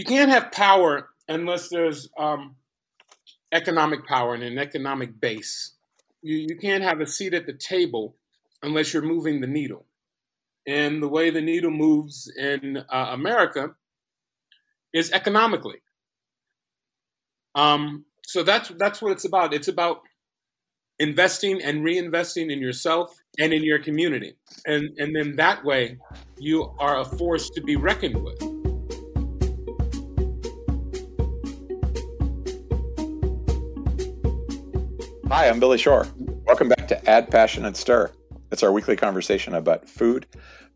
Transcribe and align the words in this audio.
you 0.00 0.06
can't 0.06 0.30
have 0.30 0.50
power 0.50 1.10
unless 1.28 1.68
there's 1.68 2.08
um, 2.18 2.56
economic 3.52 4.06
power 4.06 4.32
and 4.32 4.42
an 4.42 4.56
economic 4.56 5.20
base. 5.20 5.74
You, 6.22 6.38
you 6.48 6.56
can't 6.56 6.82
have 6.82 7.02
a 7.02 7.06
seat 7.06 7.34
at 7.34 7.44
the 7.44 7.52
table 7.52 8.16
unless 8.62 8.94
you're 8.94 9.02
moving 9.02 9.42
the 9.42 9.46
needle. 9.46 9.84
And 10.66 11.02
the 11.02 11.08
way 11.08 11.28
the 11.28 11.42
needle 11.42 11.70
moves 11.70 12.32
in 12.34 12.78
uh, 12.78 13.08
America 13.10 13.74
is 14.94 15.12
economically. 15.12 15.82
Um, 17.54 18.06
so 18.24 18.42
that's 18.42 18.72
that's 18.78 19.02
what 19.02 19.12
it's 19.12 19.26
about. 19.26 19.52
It's 19.52 19.68
about 19.68 20.00
investing 20.98 21.60
and 21.60 21.84
reinvesting 21.84 22.50
in 22.50 22.60
yourself 22.60 23.14
and 23.38 23.52
in 23.52 23.64
your 23.64 23.80
community, 23.80 24.36
and 24.64 24.88
and 24.98 25.14
then 25.14 25.36
that 25.36 25.62
way 25.62 25.98
you 26.38 26.72
are 26.78 27.00
a 27.00 27.04
force 27.04 27.50
to 27.50 27.60
be 27.60 27.76
reckoned 27.76 28.22
with. 28.22 28.49
Hi, 35.32 35.48
I'm 35.48 35.60
Billy 35.60 35.78
Shore. 35.78 36.08
Welcome 36.44 36.70
back 36.70 36.88
to 36.88 37.08
Add 37.08 37.30
Passion 37.30 37.64
and 37.64 37.76
Stir. 37.76 38.10
It's 38.50 38.64
our 38.64 38.72
weekly 38.72 38.96
conversation 38.96 39.54
about 39.54 39.88
food, 39.88 40.26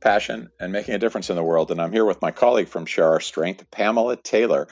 passion, 0.00 0.48
and 0.60 0.72
making 0.72 0.94
a 0.94 0.98
difference 0.98 1.28
in 1.28 1.34
the 1.34 1.42
world. 1.42 1.72
And 1.72 1.82
I'm 1.82 1.90
here 1.90 2.04
with 2.04 2.22
my 2.22 2.30
colleague 2.30 2.68
from 2.68 2.86
Share 2.86 3.08
Our 3.08 3.18
Strength, 3.18 3.68
Pamela 3.72 4.16
Taylor, 4.16 4.68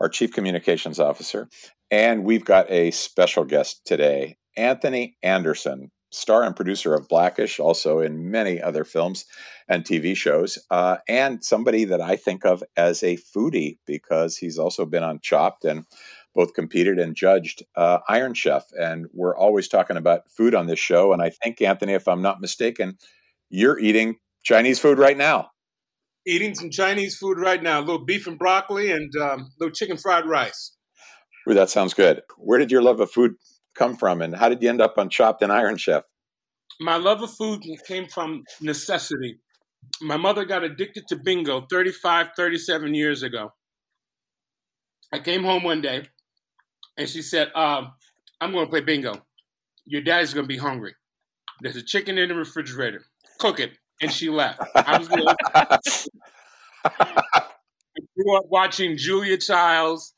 our 0.00 0.08
Chief 0.08 0.32
Communications 0.32 0.98
Officer. 0.98 1.50
And 1.90 2.24
we've 2.24 2.46
got 2.46 2.70
a 2.70 2.90
special 2.92 3.44
guest 3.44 3.82
today, 3.84 4.38
Anthony 4.56 5.18
Anderson, 5.22 5.90
star 6.10 6.42
and 6.42 6.56
producer 6.56 6.94
of 6.94 7.06
Blackish, 7.06 7.60
also 7.60 8.00
in 8.00 8.30
many 8.30 8.62
other 8.62 8.84
films 8.84 9.26
and 9.68 9.84
TV 9.84 10.16
shows, 10.16 10.58
uh, 10.70 10.96
and 11.08 11.44
somebody 11.44 11.84
that 11.84 12.00
I 12.00 12.16
think 12.16 12.46
of 12.46 12.64
as 12.76 13.02
a 13.02 13.18
foodie 13.18 13.76
because 13.86 14.38
he's 14.38 14.58
also 14.58 14.86
been 14.86 15.02
on 15.02 15.20
Chopped 15.20 15.66
and 15.66 15.84
both 16.36 16.52
competed 16.52 16.98
and 16.98 17.16
judged 17.16 17.64
uh, 17.76 17.98
Iron 18.08 18.34
Chef. 18.34 18.64
And 18.78 19.06
we're 19.12 19.36
always 19.36 19.66
talking 19.66 19.96
about 19.96 20.30
food 20.30 20.54
on 20.54 20.66
this 20.66 20.78
show. 20.78 21.12
And 21.14 21.22
I 21.22 21.30
think, 21.30 21.60
Anthony, 21.62 21.94
if 21.94 22.06
I'm 22.06 22.22
not 22.22 22.42
mistaken, 22.42 22.98
you're 23.48 23.78
eating 23.78 24.16
Chinese 24.44 24.78
food 24.78 24.98
right 24.98 25.16
now. 25.16 25.48
Eating 26.26 26.54
some 26.54 26.70
Chinese 26.70 27.16
food 27.16 27.38
right 27.38 27.62
now. 27.62 27.80
A 27.80 27.80
little 27.80 28.04
beef 28.04 28.26
and 28.26 28.38
broccoli 28.38 28.92
and 28.92 29.10
um, 29.16 29.40
a 29.40 29.46
little 29.58 29.74
chicken 29.74 29.96
fried 29.96 30.26
rice. 30.26 30.76
Ooh, 31.48 31.54
that 31.54 31.70
sounds 31.70 31.94
good. 31.94 32.20
Where 32.36 32.58
did 32.58 32.70
your 32.70 32.82
love 32.82 33.00
of 33.00 33.10
food 33.10 33.32
come 33.74 33.96
from? 33.96 34.20
And 34.20 34.36
how 34.36 34.50
did 34.50 34.62
you 34.62 34.68
end 34.68 34.82
up 34.82 34.98
on 34.98 35.08
Chopped 35.08 35.42
and 35.42 35.50
Iron 35.50 35.78
Chef? 35.78 36.02
My 36.80 36.96
love 36.96 37.22
of 37.22 37.30
food 37.30 37.62
came 37.88 38.06
from 38.08 38.42
necessity. 38.60 39.38
My 40.02 40.18
mother 40.18 40.44
got 40.44 40.64
addicted 40.64 41.04
to 41.08 41.16
bingo 41.16 41.64
35, 41.70 42.30
37 42.36 42.94
years 42.94 43.22
ago. 43.22 43.52
I 45.12 45.20
came 45.20 45.44
home 45.44 45.62
one 45.62 45.80
day 45.80 46.02
and 46.96 47.08
she 47.08 47.22
said, 47.22 47.50
um, 47.54 47.92
I'm 48.40 48.52
going 48.52 48.66
to 48.66 48.70
play 48.70 48.80
bingo. 48.80 49.14
Your 49.84 50.02
dad's 50.02 50.34
going 50.34 50.44
to 50.44 50.48
be 50.48 50.56
hungry. 50.56 50.94
There's 51.60 51.76
a 51.76 51.82
chicken 51.82 52.18
in 52.18 52.28
the 52.28 52.34
refrigerator. 52.34 53.02
Cook 53.38 53.60
it. 53.60 53.72
And 54.02 54.12
she 54.12 54.28
left. 54.28 54.60
I 54.74 54.98
was 54.98 55.08
I 56.84 57.00
grew 58.14 58.36
up 58.36 58.44
watching 58.48 58.96
Julia 58.98 59.38
Childs 59.38 60.12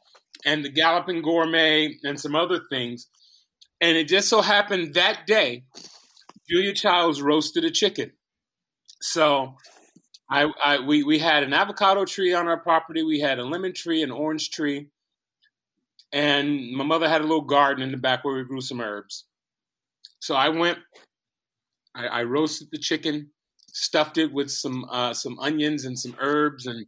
and 0.44 0.64
the 0.64 0.68
Galloping 0.68 1.22
Gourmet 1.22 1.94
and 2.02 2.18
some 2.18 2.34
other 2.34 2.60
things. 2.70 3.06
And 3.80 3.96
it 3.96 4.08
just 4.08 4.28
so 4.28 4.42
happened 4.42 4.94
that 4.94 5.26
day, 5.26 5.64
Julia 6.50 6.74
Childs 6.74 7.22
roasted 7.22 7.64
a 7.64 7.70
chicken. 7.70 8.12
So 9.00 9.54
I, 10.28 10.50
I 10.64 10.80
we, 10.80 11.04
we 11.04 11.20
had 11.20 11.44
an 11.44 11.52
avocado 11.52 12.04
tree 12.04 12.34
on 12.34 12.48
our 12.48 12.58
property. 12.58 13.04
We 13.04 13.20
had 13.20 13.38
a 13.38 13.44
lemon 13.44 13.72
tree, 13.72 14.02
an 14.02 14.10
orange 14.10 14.50
tree, 14.50 14.88
and 16.12 16.72
my 16.72 16.84
mother 16.84 17.08
had 17.08 17.20
a 17.20 17.24
little 17.24 17.42
garden 17.42 17.82
in 17.82 17.90
the 17.90 17.96
back 17.98 18.24
where 18.24 18.36
we 18.36 18.44
grew 18.44 18.60
some 18.60 18.80
herbs. 18.80 19.24
So 20.20 20.34
I 20.34 20.48
went, 20.48 20.78
I, 21.94 22.06
I 22.06 22.22
roasted 22.24 22.69
the 22.70 22.78
chicken, 22.78 23.30
stuffed 23.72 24.18
it 24.18 24.32
with 24.32 24.50
some 24.50 24.84
uh, 24.91 25.14
some 25.14 25.38
onions 25.38 25.84
and 25.84 25.98
some 25.98 26.16
herbs 26.18 26.66
and 26.66 26.86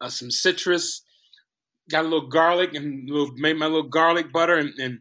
uh, 0.00 0.08
some 0.08 0.30
citrus. 0.30 1.02
Got 1.90 2.06
a 2.06 2.08
little 2.08 2.28
garlic 2.28 2.74
and 2.74 3.08
little, 3.08 3.32
made 3.36 3.56
my 3.56 3.66
little 3.66 3.88
garlic 3.88 4.32
butter 4.32 4.56
and 4.56 4.72
and 4.78 4.98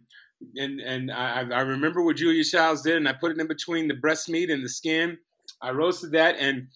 and, 0.58 0.82
and 0.82 1.10
I, 1.10 1.48
I 1.50 1.62
remember 1.62 2.02
what 2.02 2.18
Julia 2.18 2.44
Childs 2.44 2.82
did, 2.82 2.98
and 2.98 3.08
I 3.08 3.14
put 3.14 3.32
it 3.32 3.40
in 3.40 3.48
between 3.48 3.88
the 3.88 3.94
breast 3.94 4.28
meat 4.28 4.50
and 4.50 4.62
the 4.62 4.68
skin. 4.68 5.18
I 5.62 5.72
roasted 5.72 6.12
that, 6.12 6.36
and 6.38 6.68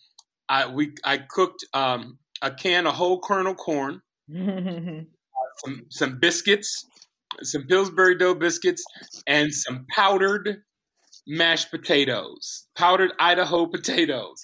I 0.47 0.67
we 0.67 0.93
I 1.03 1.17
cooked 1.17 1.65
um, 1.73 2.17
a 2.41 2.51
can 2.51 2.87
of 2.87 2.95
whole 2.95 3.19
kernel 3.19 3.55
corn. 3.55 4.01
some, 5.63 5.85
some 5.89 6.19
biscuits, 6.19 6.85
some 7.41 7.63
Pillsbury 7.63 8.17
dough 8.17 8.35
biscuits, 8.35 8.83
and 9.27 9.53
some 9.53 9.85
powdered 9.95 10.63
mashed 11.27 11.71
potatoes, 11.71 12.67
powdered 12.77 13.11
Idaho 13.19 13.65
potatoes. 13.71 14.41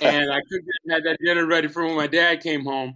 And 0.00 0.30
I 0.30 0.40
could 0.50 0.62
had 0.90 1.04
that 1.04 1.18
dinner 1.24 1.46
ready 1.46 1.68
for 1.68 1.84
when 1.84 1.96
my 1.96 2.06
dad 2.06 2.42
came 2.42 2.64
home. 2.64 2.94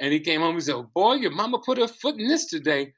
And 0.00 0.12
he 0.12 0.20
came 0.20 0.40
home 0.40 0.56
and 0.56 0.62
said, 0.62 0.76
Boy, 0.92 1.14
your 1.14 1.30
mama 1.30 1.60
put 1.64 1.78
her 1.78 1.86
foot 1.86 2.18
in 2.18 2.26
this 2.26 2.46
today. 2.46 2.92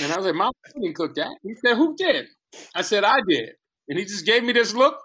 And 0.00 0.12
I 0.12 0.16
was 0.16 0.26
like, 0.26 0.34
Mama 0.34 0.52
didn't 0.74 0.94
cook 0.94 1.14
that. 1.14 1.36
He 1.42 1.54
said, 1.54 1.76
Who 1.76 1.94
did? 1.96 2.26
I 2.74 2.82
said, 2.82 3.04
I 3.04 3.18
did. 3.28 3.50
And 3.88 3.98
he 3.98 4.04
just 4.04 4.26
gave 4.26 4.42
me 4.42 4.52
this 4.52 4.74
look. 4.74 4.96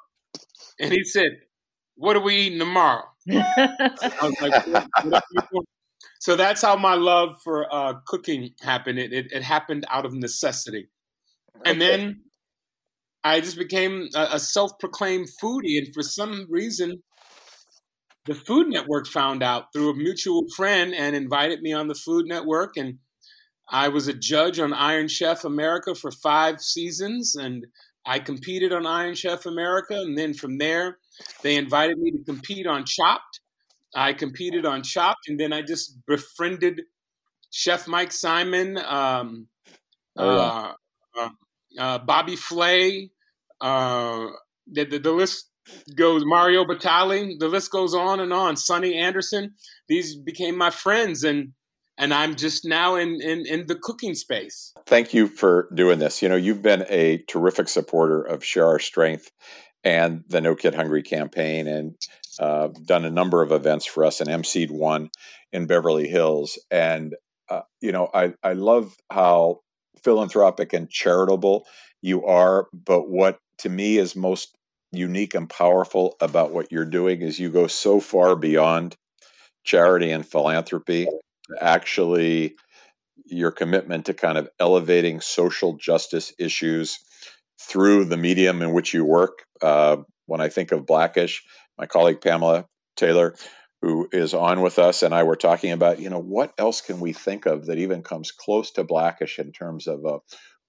And 0.79 0.91
he 0.91 1.03
said, 1.03 1.31
What 1.95 2.15
are 2.15 2.21
we 2.21 2.35
eating 2.35 2.59
tomorrow? 2.59 3.03
I 3.31 4.15
was 4.21 4.41
like, 4.41 4.67
what, 4.67 5.23
what, 5.51 5.65
so 6.19 6.35
that's 6.35 6.61
how 6.61 6.75
my 6.75 6.95
love 6.95 7.37
for 7.43 7.73
uh, 7.73 7.95
cooking 8.05 8.51
happened. 8.61 8.99
It, 8.99 9.13
it, 9.13 9.31
it, 9.31 9.43
happened 9.43 9.85
out 9.89 10.05
of 10.05 10.13
necessity. 10.13 10.89
Okay. 11.57 11.71
And 11.71 11.81
then 11.81 12.21
I 13.23 13.39
just 13.39 13.57
became 13.57 14.07
a, 14.15 14.29
a 14.33 14.39
self 14.39 14.71
proclaimed 14.79 15.27
foodie. 15.41 15.77
And 15.77 15.93
for 15.93 16.01
some 16.01 16.47
reason, 16.49 17.03
the 18.25 18.35
Food 18.35 18.67
Network 18.67 19.07
found 19.07 19.43
out 19.43 19.71
through 19.73 19.91
a 19.91 19.95
mutual 19.95 20.45
friend 20.55 20.93
and 20.93 21.15
invited 21.15 21.61
me 21.61 21.73
on 21.73 21.87
the 21.87 21.95
Food 21.95 22.25
Network. 22.27 22.77
And 22.77 22.97
I 23.69 23.89
was 23.89 24.07
a 24.07 24.13
judge 24.13 24.59
on 24.59 24.73
Iron 24.73 25.07
Chef 25.07 25.45
America 25.45 25.93
for 25.93 26.11
five 26.11 26.61
seasons. 26.61 27.35
And 27.35 27.67
I 28.05 28.19
competed 28.19 28.73
on 28.73 28.85
Iron 28.85 29.15
Chef 29.15 29.45
America. 29.45 29.95
And 29.95 30.17
then 30.17 30.33
from 30.33 30.57
there, 30.57 30.97
they 31.41 31.55
invited 31.55 31.97
me 31.99 32.11
to 32.11 32.23
compete 32.23 32.65
on 32.65 32.85
Chopped 32.85 33.41
I 33.97 34.13
competed 34.13 34.63
on 34.63 34.83
Chopped, 34.83 35.27
and 35.27 35.39
then 35.39 35.51
I 35.51 35.63
just 35.63 35.97
befriended 36.05 36.81
Chef 37.49 37.87
Mike 37.87 38.11
Symon, 38.11 38.77
um, 38.85 39.47
oh, 40.15 40.37
uh, 40.37 40.73
uh, 41.19 41.29
uh, 41.79 41.97
Bobby 41.97 42.35
Flay. 42.35 43.09
Uh, 43.59 44.27
the, 44.71 44.85
the, 44.85 44.99
the, 44.99 45.11
list 45.11 45.49
goes. 45.95 46.23
Mario 46.25 46.63
Batali. 46.63 47.39
The 47.39 47.47
list 47.47 47.71
goes 47.71 47.95
on 47.95 48.19
and 48.19 48.31
on. 48.31 48.55
Sunny 48.55 48.93
Anderson. 48.93 49.55
These 49.87 50.15
became 50.15 50.55
my 50.55 50.69
friends, 50.69 51.23
and 51.23 51.53
and 51.97 52.13
I'm 52.13 52.35
just 52.35 52.65
now 52.65 52.97
in, 52.97 53.19
in 53.19 53.47
in 53.47 53.65
the 53.65 53.75
cooking 53.81 54.13
space. 54.13 54.73
Thank 54.85 55.15
you 55.15 55.27
for 55.27 55.69
doing 55.73 55.97
this. 55.97 56.21
You 56.21 56.29
know, 56.29 56.35
you've 56.35 56.61
been 56.61 56.85
a 56.87 57.23
terrific 57.27 57.67
supporter 57.67 58.21
of 58.21 58.43
Share 58.43 58.67
Our 58.67 58.77
Strength 58.77 59.31
and 59.83 60.23
the 60.27 60.39
No 60.39 60.53
Kid 60.53 60.75
Hungry 60.75 61.01
campaign, 61.01 61.67
and 61.67 61.95
uh, 62.39 62.69
done 62.85 63.05
a 63.05 63.11
number 63.11 63.41
of 63.41 63.51
events 63.51 63.85
for 63.85 64.05
us 64.05 64.21
and 64.21 64.29
emceed 64.29 64.71
one 64.71 65.09
in 65.51 65.65
Beverly 65.65 66.07
Hills. 66.07 66.59
And, 66.71 67.15
uh, 67.49 67.61
you 67.81 67.91
know, 67.91 68.09
I, 68.13 68.33
I 68.43 68.53
love 68.53 68.95
how 69.11 69.61
philanthropic 70.03 70.73
and 70.73 70.89
charitable 70.89 71.65
you 72.01 72.25
are. 72.25 72.67
But 72.73 73.09
what 73.09 73.39
to 73.59 73.69
me 73.69 73.97
is 73.97 74.15
most 74.15 74.55
unique 74.91 75.33
and 75.33 75.49
powerful 75.49 76.15
about 76.21 76.53
what 76.53 76.71
you're 76.71 76.85
doing 76.85 77.21
is 77.21 77.39
you 77.39 77.49
go 77.49 77.67
so 77.67 77.99
far 77.99 78.35
beyond 78.35 78.95
charity 79.63 80.11
and 80.11 80.25
philanthropy. 80.25 81.07
Actually, 81.59 82.55
your 83.25 83.51
commitment 83.51 84.05
to 84.05 84.13
kind 84.13 84.37
of 84.37 84.49
elevating 84.59 85.19
social 85.21 85.73
justice 85.73 86.33
issues 86.39 86.99
through 87.59 88.05
the 88.05 88.17
medium 88.17 88.61
in 88.61 88.73
which 88.73 88.93
you 88.93 89.03
work. 89.03 89.43
Uh, 89.61 89.97
when 90.27 90.41
I 90.41 90.49
think 90.49 90.71
of 90.71 90.85
Blackish, 90.85 91.43
my 91.77 91.85
colleague 91.85 92.21
Pamela 92.21 92.65
Taylor, 92.95 93.35
who 93.81 94.09
is 94.11 94.33
on 94.33 94.61
with 94.61 94.79
us, 94.79 95.03
and 95.03 95.13
I 95.13 95.23
were 95.23 95.35
talking 95.35 95.71
about, 95.71 95.99
you 95.99 96.09
know, 96.09 96.19
what 96.19 96.53
else 96.57 96.81
can 96.81 96.99
we 96.99 97.13
think 97.13 97.45
of 97.45 97.67
that 97.67 97.77
even 97.77 98.01
comes 98.01 98.31
close 98.31 98.71
to 98.71 98.83
Blackish 98.83 99.37
in 99.39 99.51
terms 99.51 99.87
of 99.87 100.03
a 100.05 100.19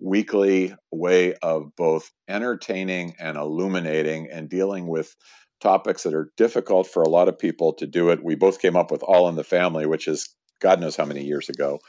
weekly 0.01 0.75
way 0.93 1.35
of 1.43 1.75
both 1.77 2.11
entertaining 2.29 3.15
and 3.19 3.37
illuminating 3.37 4.29
and 4.31 4.49
dealing 4.49 4.87
with 4.87 5.15
topics 5.61 6.05
that 6.05 6.15
are 6.15 6.31
difficult 6.37 6.87
for 6.87 7.03
a 7.03 7.09
lot 7.09 7.29
of 7.29 7.39
people 7.39 7.73
to 7.75 7.87
do 7.87 8.11
it. 8.11 8.23
We 8.23 8.35
both 8.35 8.61
came 8.61 8.77
up 8.77 8.91
with 8.91 9.03
All 9.03 9.29
in 9.29 9.35
the 9.35 9.45
Family, 9.45 9.87
which 9.87 10.07
is 10.07 10.35
God 10.61 10.81
knows 10.81 10.97
how 10.97 11.05
many 11.05 11.25
years 11.25 11.49
ago. 11.49 11.81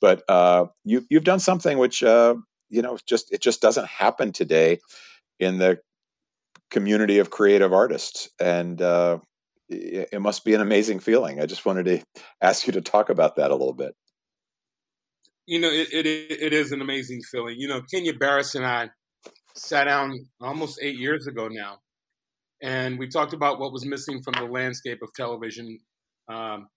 But 0.00 0.22
uh, 0.28 0.66
you, 0.84 1.04
you've 1.08 1.24
done 1.24 1.40
something 1.40 1.78
which, 1.78 2.02
uh, 2.02 2.36
you 2.68 2.82
know, 2.82 2.98
just 3.06 3.32
it 3.32 3.40
just 3.40 3.62
doesn't 3.62 3.86
happen 3.86 4.32
today 4.32 4.78
in 5.40 5.58
the 5.58 5.78
community 6.70 7.18
of 7.18 7.30
creative 7.30 7.72
artists, 7.72 8.28
and 8.40 8.80
uh, 8.80 9.18
it 9.68 10.20
must 10.20 10.44
be 10.44 10.54
an 10.54 10.60
amazing 10.60 11.00
feeling. 11.00 11.40
I 11.40 11.46
just 11.46 11.66
wanted 11.66 11.86
to 11.86 12.02
ask 12.40 12.66
you 12.66 12.72
to 12.74 12.80
talk 12.80 13.10
about 13.10 13.36
that 13.36 13.50
a 13.50 13.54
little 13.54 13.74
bit. 13.74 13.94
You 15.46 15.60
know, 15.60 15.70
it, 15.70 15.88
it 15.92 16.06
it 16.06 16.52
is 16.52 16.72
an 16.72 16.80
amazing 16.80 17.22
feeling. 17.30 17.56
You 17.58 17.68
know, 17.68 17.82
Kenya 17.92 18.14
Barris 18.14 18.54
and 18.54 18.66
I 18.66 18.90
sat 19.54 19.84
down 19.84 20.26
almost 20.40 20.80
eight 20.82 20.98
years 20.98 21.26
ago 21.26 21.48
now, 21.48 21.78
and 22.62 22.98
we 22.98 23.08
talked 23.08 23.32
about 23.32 23.58
what 23.60 23.72
was 23.72 23.84
missing 23.84 24.22
from 24.22 24.34
the 24.34 24.52
landscape 24.52 24.98
of 25.02 25.12
television 25.14 25.78
um, 26.28 26.68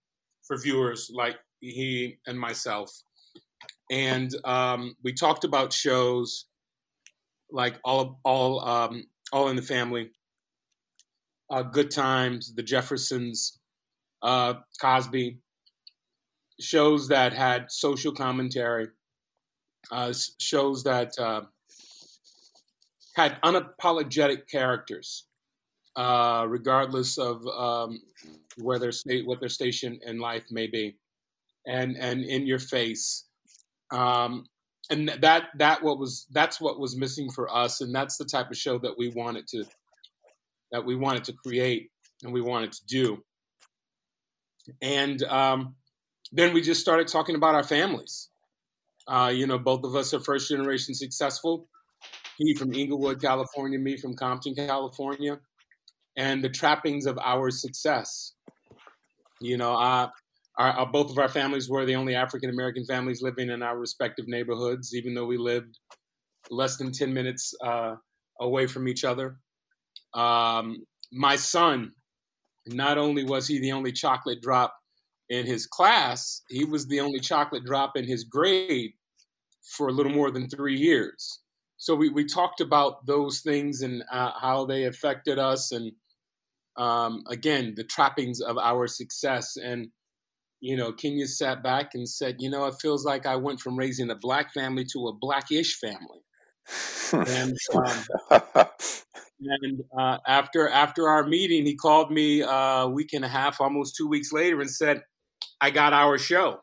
for 0.48 0.58
viewers 0.58 1.10
like 1.14 1.38
he 1.62 2.18
and 2.28 2.40
myself. 2.40 2.92
And 3.92 4.32
um, 4.46 4.96
we 5.04 5.14
talked 5.14 5.44
about 5.44 5.74
shows 5.74 6.46
like 7.52 7.80
all 7.84 8.20
all 8.24 8.64
um, 8.64 9.04
all 9.32 9.50
in 9.50 9.56
the 9.56 9.62
family, 9.62 10.12
uh, 11.50 11.64
Good 11.64 11.92
Times, 11.92 12.54
The 12.54 12.64
Jeffersons, 12.64 13.60
uh, 14.22 14.56
Cosby, 14.82 15.40
shows 16.60 17.08
that 17.08 17.34
had 17.34 17.72
social 17.72 18.12
commentary, 18.12 18.88
uh, 19.92 20.14
shows 20.40 20.84
that 20.84 21.18
uh, 21.18 21.42
had 23.16 23.42
unapologetic 23.42 24.48
characters, 24.48 25.28
uh, 25.96 26.46
regardless 26.48 27.18
of 27.18 27.46
um, 27.48 28.02
where 28.58 28.80
their 28.80 28.92
state, 28.92 29.26
what 29.26 29.40
their 29.40 29.50
station 29.50 30.00
in 30.06 30.20
life 30.20 30.46
may 30.52 30.68
be, 30.68 30.98
and 31.66 31.98
and 31.98 32.24
in 32.24 32.46
your 32.46 32.60
face. 32.60 33.26
Um, 33.92 34.46
and 34.90 35.10
that 35.22 35.44
that 35.58 35.84
what 35.84 36.00
was 36.00 36.26
that's 36.32 36.60
what 36.60 36.80
was 36.80 36.98
missing 36.98 37.30
for 37.30 37.54
us, 37.54 37.82
and 37.82 37.94
that's 37.94 38.18
the 38.18 38.26
type 38.26 38.50
of 38.50 38.58
show 38.58 38.80
that 38.80 38.96
we 38.98 39.10
wanted 39.10 39.48
to 39.50 39.66
that 40.72 40.86
we 40.86 40.96
wanted 40.96 41.24
to 41.26 41.34
create 41.34 41.90
and 42.24 42.34
we 42.34 42.42
wanted 42.42 42.72
to 42.72 42.86
do. 42.88 43.24
And 44.82 45.24
um, 45.24 45.76
then 46.32 46.54
we 46.54 46.62
just 46.62 46.82
started 46.82 47.08
talking 47.08 47.36
about 47.36 47.56
our 47.56 47.64
families. 47.64 48.30
Uh, 49.08 49.32
you 49.34 49.48
know, 49.48 49.58
both 49.58 49.84
of 49.84 49.96
us 49.96 50.14
are 50.14 50.20
first 50.20 50.50
generation 50.50 50.94
successful. 50.94 51.68
He 52.38 52.54
from 52.56 52.74
Inglewood, 52.74 53.22
California, 53.22 53.80
me 53.80 53.98
from 53.98 54.16
Compton, 54.16 54.54
California, 54.56 55.40
and 56.16 56.44
the 56.44 56.50
trappings 56.50 57.06
of 57.06 57.18
our 57.18 57.50
success. 57.50 58.34
You 59.42 59.58
know, 59.58 59.74
uh, 59.74 60.10
our, 60.60 60.72
our, 60.72 60.86
both 60.86 61.10
of 61.10 61.18
our 61.18 61.30
families 61.30 61.70
were 61.70 61.86
the 61.86 61.96
only 61.96 62.16
African 62.16 62.50
American 62.50 62.86
families 62.86 63.22
living 63.22 63.50
in 63.50 63.64
our 63.64 63.78
respective 63.78 64.28
neighborhoods, 64.28 64.94
even 64.94 65.14
though 65.14 65.26
we 65.26 65.38
lived 65.38 65.80
less 66.52 66.78
than 66.78 66.92
10 66.92 67.14
minutes 67.14 67.54
uh, 67.64 67.96
away 68.42 68.68
from 68.68 68.88
each 68.88 69.06
other. 69.06 69.38
Um, 70.14 70.86
my 71.12 71.38
son, 71.38 71.94
not 72.68 72.98
only 72.98 73.24
was 73.24 73.48
he 73.48 73.60
the 73.60 73.72
only 73.72 73.94
chocolate 73.94 74.42
drop 74.42 74.76
in 75.30 75.46
his 75.46 75.66
class, 75.66 76.42
he 76.50 76.66
was 76.66 76.88
the 76.88 77.00
only 77.00 77.20
chocolate 77.20 77.64
drop 77.64 77.96
in 77.96 78.06
his 78.06 78.26
grade 78.26 78.92
for 79.78 79.88
a 79.88 79.92
little 79.92 80.12
more 80.12 80.32
than 80.32 80.50
three 80.50 80.76
years. 80.76 81.40
So 81.78 81.96
we, 81.96 82.10
we 82.10 82.26
talked 82.26 82.60
about 82.60 83.06
those 83.06 83.40
things 83.40 83.82
and 83.82 84.04
uh, 84.12 84.32
how 84.42 84.66
they 84.66 84.86
affected 84.86 85.40
us, 85.40 85.72
and 85.72 85.94
um, 86.76 87.24
again, 87.30 87.74
the 87.78 87.84
trappings 87.86 88.42
of 88.42 88.58
our 88.58 88.88
success. 88.88 89.56
And 89.56 89.90
you 90.62 90.76
know, 90.76 90.92
Kenya 90.92 91.28
sat 91.28 91.64
back 91.64 91.92
and 91.94 92.08
said, 92.08 92.38
"You 92.40 92.50
know, 92.50 92.66
it 92.66 92.76
feels 92.82 93.06
like 93.06 93.26
I 93.26 93.36
went 93.36 93.62
from 93.62 93.78
raising 93.78 94.10
a 94.10 94.16
black 94.16 94.54
family 94.54 94.86
to 94.94 95.08
a 95.08 95.14
blackish 95.14 95.80
family." 95.80 96.20
and 97.14 97.58
um, 97.76 98.66
and 99.42 99.84
uh, 99.98 100.18
after 100.28 100.68
after 100.70 101.08
our 101.08 101.26
meeting, 101.26 101.66
he 101.66 101.76
called 101.76 102.12
me 102.12 102.44
uh, 102.44 102.84
a 102.84 102.90
week 102.90 103.14
and 103.14 103.26
a 103.26 103.30
half, 103.30 103.62
almost 103.62 103.96
two 103.96 104.08
weeks 104.08 104.32
later, 104.32 104.60
and 104.62 104.70
said, 104.70 105.02
"I 105.62 105.72
got 105.72 105.94
our 105.94 106.18
show," 106.18 106.60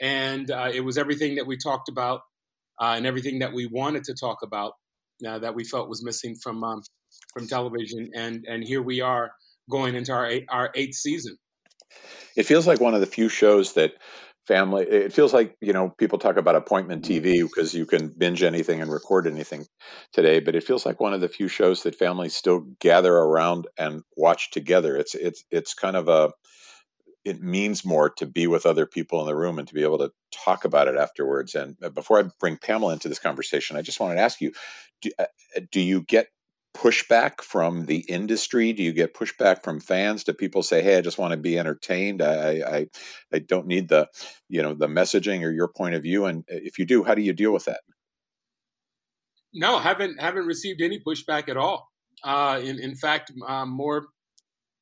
and 0.00 0.50
uh, 0.50 0.70
it 0.72 0.80
was 0.80 0.98
everything 0.98 1.36
that 1.36 1.46
we 1.46 1.56
talked 1.56 1.88
about 1.88 2.20
uh, 2.80 2.94
and 2.96 3.06
everything 3.06 3.38
that 3.40 3.52
we 3.52 3.66
wanted 3.66 4.04
to 4.04 4.14
talk 4.14 4.38
about 4.42 4.72
uh, 5.26 5.38
that 5.38 5.54
we 5.54 5.64
felt 5.64 5.88
was 5.88 6.04
missing 6.04 6.36
from 6.42 6.62
um, 6.62 6.82
from 7.32 7.46
television, 7.46 8.10
and 8.14 8.44
and 8.48 8.62
here 8.62 8.82
we 8.82 9.00
are 9.00 9.30
going 9.70 9.94
into 9.94 10.12
our 10.12 10.26
eight, 10.26 10.44
our 10.50 10.70
eighth 10.74 10.94
season. 10.94 11.36
It 12.36 12.44
feels 12.44 12.66
like 12.66 12.80
one 12.80 12.94
of 12.94 13.00
the 13.00 13.06
few 13.06 13.28
shows 13.28 13.72
that 13.74 13.94
family 14.46 14.84
it 14.84 15.12
feels 15.12 15.34
like 15.34 15.56
you 15.60 15.72
know 15.72 15.90
people 15.98 16.18
talk 16.18 16.36
about 16.36 16.54
appointment 16.54 17.04
tv 17.04 17.42
because 17.42 17.74
you 17.74 17.84
can 17.84 18.14
binge 18.16 18.44
anything 18.44 18.80
and 18.80 18.92
record 18.92 19.26
anything 19.26 19.66
today 20.12 20.38
but 20.38 20.54
it 20.54 20.62
feels 20.62 20.86
like 20.86 21.00
one 21.00 21.12
of 21.12 21.20
the 21.20 21.28
few 21.28 21.48
shows 21.48 21.82
that 21.82 21.96
families 21.96 22.32
still 22.32 22.60
gather 22.80 23.14
around 23.16 23.66
and 23.76 24.02
watch 24.16 24.52
together. 24.52 24.96
It's 24.96 25.14
it's 25.16 25.44
it's 25.50 25.74
kind 25.74 25.96
of 25.96 26.08
a 26.08 26.32
it 27.24 27.42
means 27.42 27.84
more 27.84 28.08
to 28.10 28.26
be 28.26 28.46
with 28.46 28.66
other 28.66 28.86
people 28.86 29.20
in 29.20 29.26
the 29.26 29.34
room 29.34 29.58
and 29.58 29.66
to 29.66 29.74
be 29.74 29.82
able 29.82 29.98
to 29.98 30.12
talk 30.32 30.64
about 30.64 30.88
it 30.88 30.96
afterwards. 30.96 31.54
And 31.54 31.76
uh, 31.82 31.90
before 31.90 32.20
i 32.20 32.24
bring 32.40 32.56
pamela 32.56 32.92
into 32.92 33.08
this 33.08 33.18
conversation 33.18 33.76
i 33.76 33.82
just 33.82 34.00
wanted 34.00 34.16
to 34.16 34.20
ask 34.20 34.40
you 34.40 34.52
do, 35.02 35.10
uh, 35.18 35.26
do 35.72 35.80
you 35.80 36.02
get 36.02 36.28
pushback 36.76 37.40
from 37.40 37.86
the 37.86 38.00
industry? 38.00 38.72
Do 38.72 38.82
you 38.82 38.92
get 38.92 39.14
pushback 39.14 39.64
from 39.64 39.80
fans? 39.80 40.24
Do 40.24 40.32
people 40.34 40.62
say, 40.62 40.82
"Hey, 40.82 40.98
I 40.98 41.00
just 41.00 41.18
want 41.18 41.32
to 41.32 41.38
be 41.38 41.58
entertained. 41.58 42.22
I, 42.22 42.60
I, 42.60 42.86
I 43.32 43.38
don't 43.38 43.66
need 43.66 43.88
the, 43.88 44.08
you 44.48 44.62
know, 44.62 44.74
the 44.74 44.86
messaging 44.86 45.42
or 45.42 45.50
your 45.50 45.68
point 45.68 45.94
of 45.94 46.02
view"? 46.02 46.26
And 46.26 46.40
uh, 46.50 46.60
if 46.62 46.78
you 46.78 46.84
do, 46.84 47.02
how 47.02 47.14
do 47.14 47.22
you 47.22 47.32
deal 47.32 47.52
with 47.52 47.64
that? 47.64 47.80
No, 49.54 49.78
haven't 49.78 50.20
haven't 50.20 50.46
received 50.46 50.82
any 50.82 51.00
pushback 51.00 51.48
at 51.48 51.56
all. 51.56 51.88
Uh, 52.22 52.60
in 52.62 52.78
in 52.78 52.94
fact, 52.94 53.32
um, 53.46 53.70
more 53.70 54.08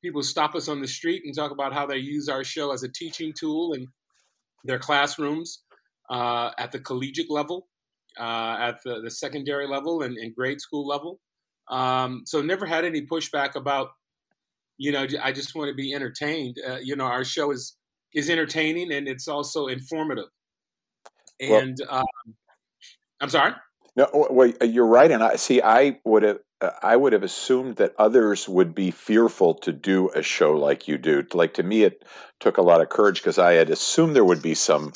people 0.03 0.21
stop 0.21 0.53
us 0.53 0.67
on 0.67 0.81
the 0.81 0.87
street 0.87 1.23
and 1.25 1.33
talk 1.33 1.51
about 1.51 1.73
how 1.73 1.85
they 1.85 1.97
use 1.97 2.29
our 2.29 2.43
show 2.43 2.71
as 2.71 2.83
a 2.83 2.91
teaching 2.91 3.33
tool 3.33 3.73
in 3.73 3.87
their 4.65 4.79
classrooms 4.79 5.63
uh, 6.09 6.51
at 6.59 6.71
the 6.71 6.79
collegiate 6.79 7.31
level, 7.31 7.67
uh, 8.19 8.57
at 8.59 8.83
the, 8.83 9.01
the 9.01 9.09
secondary 9.09 9.67
level, 9.67 10.03
and, 10.03 10.17
and 10.17 10.35
grade 10.35 10.61
school 10.61 10.85
level. 10.85 11.19
Um, 11.69 12.23
so 12.25 12.41
never 12.41 12.65
had 12.65 12.85
any 12.85 13.01
pushback 13.01 13.55
about, 13.55 13.89
you 14.77 14.91
know, 14.91 15.07
I 15.21 15.31
just 15.31 15.55
want 15.55 15.69
to 15.69 15.75
be 15.75 15.93
entertained. 15.93 16.57
Uh, 16.67 16.77
you 16.77 16.95
know, 16.95 17.05
our 17.05 17.23
show 17.23 17.51
is 17.51 17.77
is 18.13 18.29
entertaining 18.29 18.93
and 18.93 19.07
it's 19.07 19.27
also 19.27 19.67
informative. 19.67 20.29
And 21.41 21.77
well, 21.89 21.99
um, 21.99 22.35
I'm 23.19 23.29
sorry. 23.29 23.53
No, 23.97 24.09
well, 24.29 24.51
you're 24.61 24.85
right, 24.85 25.09
and 25.09 25.23
I 25.23 25.37
see. 25.37 25.61
I 25.61 25.99
would 26.03 26.23
have, 26.23 26.39
uh, 26.59 26.71
I 26.83 26.97
would 26.97 27.13
have 27.13 27.23
assumed 27.23 27.77
that 27.77 27.93
others 27.97 28.47
would 28.49 28.75
be 28.75 28.91
fearful 28.91 29.53
to 29.55 29.71
do 29.71 30.09
a 30.09 30.21
show 30.21 30.53
like 30.53 30.87
you 30.87 30.97
do. 30.97 31.23
Like 31.33 31.53
to 31.53 31.63
me, 31.63 31.83
it 31.83 32.03
took 32.41 32.57
a 32.57 32.61
lot 32.61 32.81
of 32.81 32.89
courage 32.89 33.21
because 33.21 33.39
I 33.39 33.53
had 33.53 33.69
assumed 33.69 34.13
there 34.13 34.25
would 34.25 34.41
be 34.41 34.53
some 34.53 34.91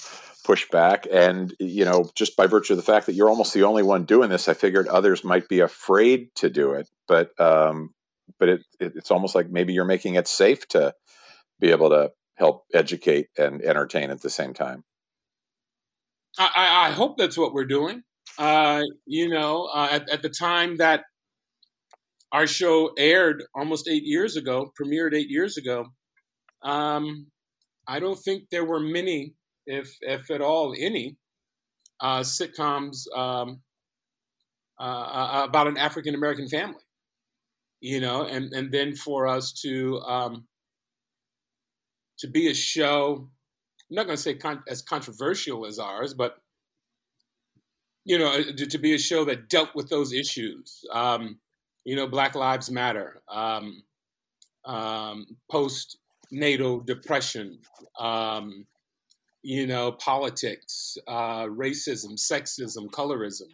pushback. 0.49 1.05
And, 1.11 1.53
you 1.59 1.85
know, 1.85 2.09
just 2.15 2.35
by 2.35 2.47
virtue 2.47 2.73
of 2.73 2.77
the 2.77 2.83
fact 2.83 3.05
that 3.05 3.13
you're 3.13 3.29
almost 3.29 3.53
the 3.53 3.63
only 3.63 3.83
one 3.83 4.05
doing 4.05 4.29
this, 4.29 4.47
I 4.47 4.53
figured 4.53 4.87
others 4.87 5.23
might 5.23 5.47
be 5.47 5.59
afraid 5.59 6.29
to 6.35 6.49
do 6.49 6.71
it. 6.71 6.89
But, 7.07 7.39
um, 7.39 7.91
but 8.39 8.49
it, 8.49 8.61
it, 8.79 8.93
it's 8.95 9.11
almost 9.11 9.35
like 9.35 9.49
maybe 9.49 9.73
you're 9.73 9.85
making 9.85 10.15
it 10.15 10.27
safe 10.27 10.67
to 10.69 10.93
be 11.59 11.71
able 11.71 11.89
to 11.89 12.11
help 12.35 12.63
educate 12.73 13.27
and 13.37 13.61
entertain 13.61 14.09
at 14.09 14.21
the 14.21 14.29
same 14.29 14.53
time. 14.53 14.83
I, 16.37 16.87
I 16.87 16.91
hope 16.91 17.17
that's 17.17 17.37
what 17.37 17.53
we're 17.53 17.65
doing. 17.65 18.03
Uh, 18.37 18.83
you 19.05 19.29
know, 19.29 19.69
uh, 19.73 19.89
at, 19.91 20.09
at 20.09 20.21
the 20.21 20.29
time 20.29 20.77
that 20.77 21.03
our 22.31 22.47
show 22.47 22.91
aired 22.97 23.43
almost 23.53 23.89
eight 23.89 24.03
years 24.05 24.37
ago, 24.37 24.71
premiered 24.79 25.13
eight 25.13 25.29
years 25.29 25.57
ago, 25.57 25.87
um, 26.61 27.27
I 27.87 27.99
don't 27.99 28.19
think 28.19 28.43
there 28.51 28.63
were 28.63 28.79
many 28.79 29.33
if 29.69 29.97
if 30.01 30.29
at 30.31 30.41
all 30.41 30.75
any, 30.77 31.15
uh, 32.01 32.21
sitcoms 32.21 33.05
um, 33.15 33.61
uh, 34.79 34.83
uh, 34.83 35.45
about 35.47 35.67
an 35.67 35.77
African 35.77 36.15
American 36.15 36.47
family. 36.47 36.81
You 37.81 38.01
know, 38.01 38.25
and 38.25 38.51
and 38.53 38.71
then 38.71 38.95
for 38.95 39.27
us 39.27 39.53
to 39.61 39.99
um, 40.01 40.45
to 42.19 42.27
be 42.27 42.49
a 42.49 42.53
show, 42.53 43.29
I'm 43.89 43.95
not 43.95 44.05
going 44.05 44.17
to 44.17 44.21
say 44.21 44.35
con- 44.35 44.63
as 44.67 44.81
controversial 44.81 45.65
as 45.65 45.79
ours, 45.79 46.13
but 46.13 46.37
you 48.05 48.17
know, 48.17 48.27
uh, 48.27 48.43
to, 48.57 48.65
to, 48.65 48.77
be 48.77 48.95
a 48.95 48.97
show 48.97 49.23
that 49.25 49.49
dealt 49.49 49.69
with 49.75 49.89
those 49.89 50.13
issues. 50.13 50.83
Um, 50.91 51.39
you 51.85 51.95
know, 51.95 52.07
Black 52.07 52.35
Lives 52.35 52.69
Matter, 52.69 53.21
um, 53.29 53.83
um, 54.65 55.25
depression, 56.79 57.59
um, 57.99 58.65
you 59.41 59.67
know, 59.67 59.93
politics, 59.93 60.97
uh, 61.07 61.45
racism, 61.45 62.13
sexism, 62.13 62.89
colorism. 62.91 63.47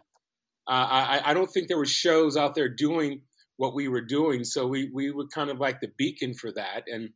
Uh, 0.68 0.86
I, 0.90 1.22
I 1.26 1.34
don't 1.34 1.46
think 1.46 1.68
there 1.68 1.78
were 1.78 1.86
shows 1.86 2.36
out 2.36 2.54
there 2.54 2.68
doing 2.68 3.20
what 3.56 3.74
we 3.74 3.88
were 3.88 4.00
doing, 4.00 4.44
so 4.44 4.66
we 4.66 4.90
we 4.92 5.12
were 5.12 5.26
kind 5.28 5.48
of 5.48 5.60
like 5.60 5.80
the 5.80 5.92
beacon 5.96 6.34
for 6.34 6.52
that, 6.52 6.84
and 6.88 7.10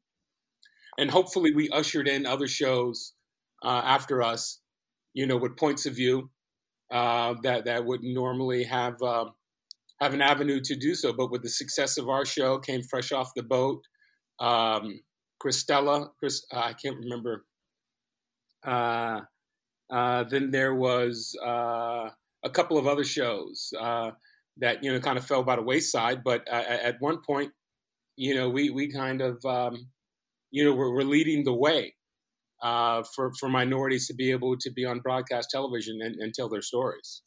and 0.98 1.10
hopefully 1.10 1.52
we 1.52 1.68
ushered 1.70 2.08
in 2.08 2.26
other 2.26 2.46
shows 2.46 3.14
uh, 3.64 3.82
after 3.84 4.22
us, 4.22 4.60
you 5.14 5.26
know, 5.26 5.36
with 5.36 5.56
points 5.56 5.86
of 5.86 5.94
view 5.94 6.30
uh, 6.90 7.34
that 7.42 7.64
that 7.64 7.84
would 7.84 8.02
normally 8.02 8.64
have 8.64 9.00
uh, 9.02 9.26
have 10.00 10.14
an 10.14 10.22
avenue 10.22 10.60
to 10.60 10.76
do 10.76 10.94
so. 10.94 11.12
But 11.12 11.30
with 11.30 11.42
the 11.42 11.48
success 11.48 11.98
of 11.98 12.08
our 12.08 12.24
show, 12.24 12.58
came 12.58 12.82
fresh 12.82 13.10
off 13.12 13.34
the 13.34 13.42
boat. 13.42 13.82
Um, 14.38 15.00
Cristela, 15.42 16.08
Chris, 16.18 16.44
I 16.52 16.74
can't 16.74 16.98
remember 16.98 17.44
then 18.64 20.50
there 20.50 20.74
was 20.74 21.36
uh, 21.44 22.10
a 22.44 22.50
couple 22.50 22.78
of 22.78 22.86
other 22.86 23.04
shows 23.04 23.72
uh, 23.78 24.10
that 24.58 24.82
you 24.82 24.92
know 24.92 25.00
kind 25.00 25.18
of 25.18 25.26
fell 25.26 25.42
by 25.42 25.56
the 25.56 25.62
wayside. 25.62 26.22
But 26.24 26.46
at 26.48 26.96
one 27.00 27.18
point, 27.26 27.52
you 28.16 28.34
know, 28.34 28.48
we 28.48 28.70
we 28.70 28.92
kind 28.92 29.20
of 29.20 29.44
um, 29.44 29.88
you 30.50 30.64
know 30.64 30.74
we're, 30.74 30.94
we're 30.94 31.02
leading 31.02 31.44
the 31.44 31.54
way 31.54 31.94
uh, 32.62 33.02
for 33.14 33.32
for 33.34 33.48
minorities 33.48 34.06
to 34.08 34.14
be 34.14 34.30
able 34.30 34.56
to 34.58 34.70
be 34.70 34.84
on 34.84 35.00
broadcast 35.00 35.50
television 35.50 36.00
and, 36.02 36.16
and 36.16 36.34
tell 36.34 36.48
their 36.48 36.62
stories. 36.62 37.22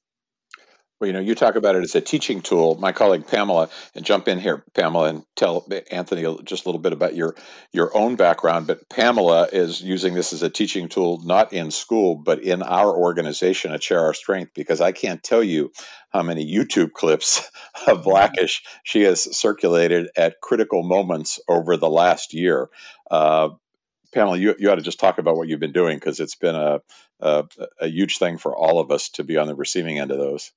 Well, 1.04 1.08
you 1.08 1.14
know, 1.14 1.20
you 1.20 1.36
talk 1.36 1.58
about 1.58 1.76
it 1.76 1.84
as 1.84 1.96
a 1.96 2.00
teaching 2.00 2.40
tool. 2.40 2.76
My 2.76 2.94
colleague 2.94 3.28
Pamela, 3.28 3.70
and 3.94 4.06
jump 4.06 4.30
in 4.30 4.40
here, 4.40 4.64
Pamela, 4.74 5.10
and 5.10 5.26
tell 5.36 5.68
Anthony 5.92 6.22
just 6.46 6.64
a 6.64 6.70
little 6.70 6.80
bit 6.80 6.94
about 6.94 7.14
your 7.14 7.36
your 7.74 7.92
own 7.94 8.16
background. 8.16 8.68
But 8.68 8.88
Pamela 8.88 9.50
is 9.52 9.82
using 9.82 10.14
this 10.14 10.32
as 10.32 10.42
a 10.44 10.50
teaching 10.50 10.88
tool, 10.88 11.22
not 11.26 11.52
in 11.52 11.72
school, 11.72 12.16
but 12.16 12.42
in 12.42 12.64
our 12.64 12.96
organization 12.96 13.74
at 13.74 13.84
Share 13.84 14.00
Our 14.00 14.14
Strength, 14.14 14.54
because 14.56 14.80
I 14.80 14.94
can't 14.94 15.22
tell 15.22 15.44
you 15.44 15.74
how 16.12 16.24
many 16.24 16.50
YouTube 16.50 16.94
clips 16.94 17.40
of 17.88 17.98
mm-hmm. 17.98 18.04
Blackish 18.04 18.64
she 18.86 19.02
has 19.02 19.24
circulated 19.38 20.08
at 20.16 20.40
critical 20.40 20.84
moments 20.84 21.38
over 21.50 21.76
the 21.76 21.90
last 21.90 22.34
year. 22.34 22.70
Uh, 23.12 23.50
Pamela, 24.14 24.38
you, 24.38 24.56
you 24.58 24.72
ought 24.72 24.76
to 24.76 24.82
just 24.82 25.02
talk 25.02 25.18
about 25.18 25.36
what 25.36 25.50
you've 25.50 25.60
been 25.60 25.74
doing 25.74 25.98
because 25.98 26.22
it's 26.22 26.36
been 26.36 26.56
a, 26.56 26.80
a, 27.20 27.44
a 27.82 27.88
huge 27.88 28.20
thing 28.20 28.38
for 28.38 28.56
all 28.56 28.80
of 28.80 28.90
us 28.90 29.10
to 29.10 29.26
be 29.26 29.36
on 29.36 29.48
the 29.48 29.56
receiving 29.56 30.00
end 30.00 30.10
of 30.10 30.18
those. 30.18 30.54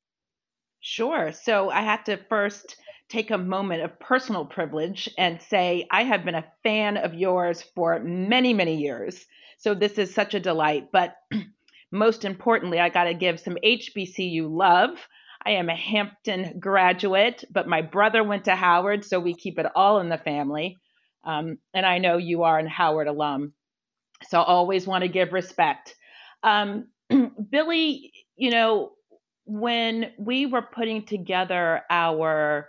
Sure. 0.88 1.32
So 1.32 1.68
I 1.68 1.80
have 1.80 2.04
to 2.04 2.16
first 2.28 2.76
take 3.08 3.32
a 3.32 3.38
moment 3.38 3.82
of 3.82 3.98
personal 3.98 4.44
privilege 4.44 5.08
and 5.18 5.42
say 5.42 5.84
I 5.90 6.04
have 6.04 6.24
been 6.24 6.36
a 6.36 6.46
fan 6.62 6.96
of 6.96 7.12
yours 7.12 7.60
for 7.74 7.98
many, 7.98 8.54
many 8.54 8.76
years. 8.76 9.26
So 9.58 9.74
this 9.74 9.98
is 9.98 10.14
such 10.14 10.34
a 10.34 10.40
delight. 10.40 10.92
But 10.92 11.16
most 11.90 12.24
importantly, 12.24 12.78
I 12.78 12.88
got 12.88 13.04
to 13.04 13.14
give 13.14 13.40
some 13.40 13.56
HBCU 13.64 14.48
love. 14.48 14.90
I 15.44 15.50
am 15.50 15.70
a 15.70 15.74
Hampton 15.74 16.60
graduate, 16.60 17.42
but 17.50 17.66
my 17.66 17.82
brother 17.82 18.22
went 18.22 18.44
to 18.44 18.54
Howard, 18.54 19.04
so 19.04 19.18
we 19.18 19.34
keep 19.34 19.58
it 19.58 19.66
all 19.74 19.98
in 19.98 20.08
the 20.08 20.18
family. 20.18 20.76
Um, 21.24 21.58
and 21.74 21.84
I 21.84 21.98
know 21.98 22.16
you 22.16 22.44
are 22.44 22.60
an 22.60 22.68
Howard 22.68 23.08
alum. 23.08 23.54
So 24.28 24.40
I 24.40 24.44
always 24.44 24.86
want 24.86 25.02
to 25.02 25.08
give 25.08 25.32
respect. 25.32 25.96
Um, 26.44 26.86
Billy, 27.50 28.12
you 28.36 28.50
know, 28.50 28.92
when 29.46 30.12
we 30.18 30.46
were 30.46 30.62
putting 30.62 31.04
together 31.04 31.82
our 31.88 32.68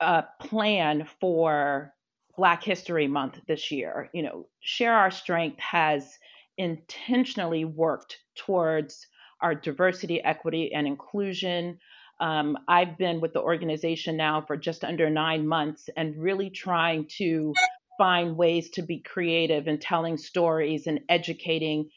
uh, 0.00 0.22
plan 0.40 1.08
for 1.20 1.94
Black 2.36 2.62
History 2.62 3.08
Month 3.08 3.40
this 3.46 3.70
year, 3.70 4.10
you 4.12 4.22
know, 4.22 4.46
Share 4.60 4.94
Our 4.94 5.10
Strength 5.10 5.58
has 5.60 6.18
intentionally 6.56 7.64
worked 7.64 8.18
towards 8.36 9.06
our 9.40 9.54
diversity, 9.54 10.22
equity, 10.22 10.72
and 10.72 10.86
inclusion. 10.86 11.78
Um, 12.20 12.58
I've 12.66 12.98
been 12.98 13.20
with 13.20 13.32
the 13.32 13.40
organization 13.40 14.16
now 14.16 14.40
for 14.40 14.56
just 14.56 14.84
under 14.84 15.08
nine 15.08 15.46
months 15.46 15.88
and 15.96 16.16
really 16.16 16.50
trying 16.50 17.06
to 17.18 17.54
find 17.96 18.36
ways 18.36 18.70
to 18.70 18.82
be 18.82 18.98
creative 18.98 19.68
and 19.68 19.80
telling 19.80 20.16
stories 20.16 20.86
and 20.86 21.00
educating 21.08 21.90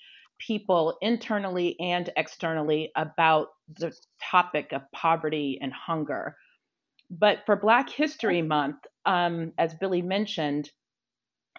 people 0.46 0.98
internally 1.02 1.80
and 1.80 2.10
externally 2.18 2.92
about 2.96 3.48
the 3.78 3.96
topic 4.22 4.72
of 4.74 4.82
poverty 4.92 5.60
and 5.62 5.72
hunger. 5.72 6.36
But 7.10 7.40
for 7.46 7.56
Black 7.56 7.90
History 7.90 8.42
Month, 8.42 8.78
um, 9.06 9.54
as 9.58 9.74
Billy 9.76 10.02
mentioned, 10.02 10.70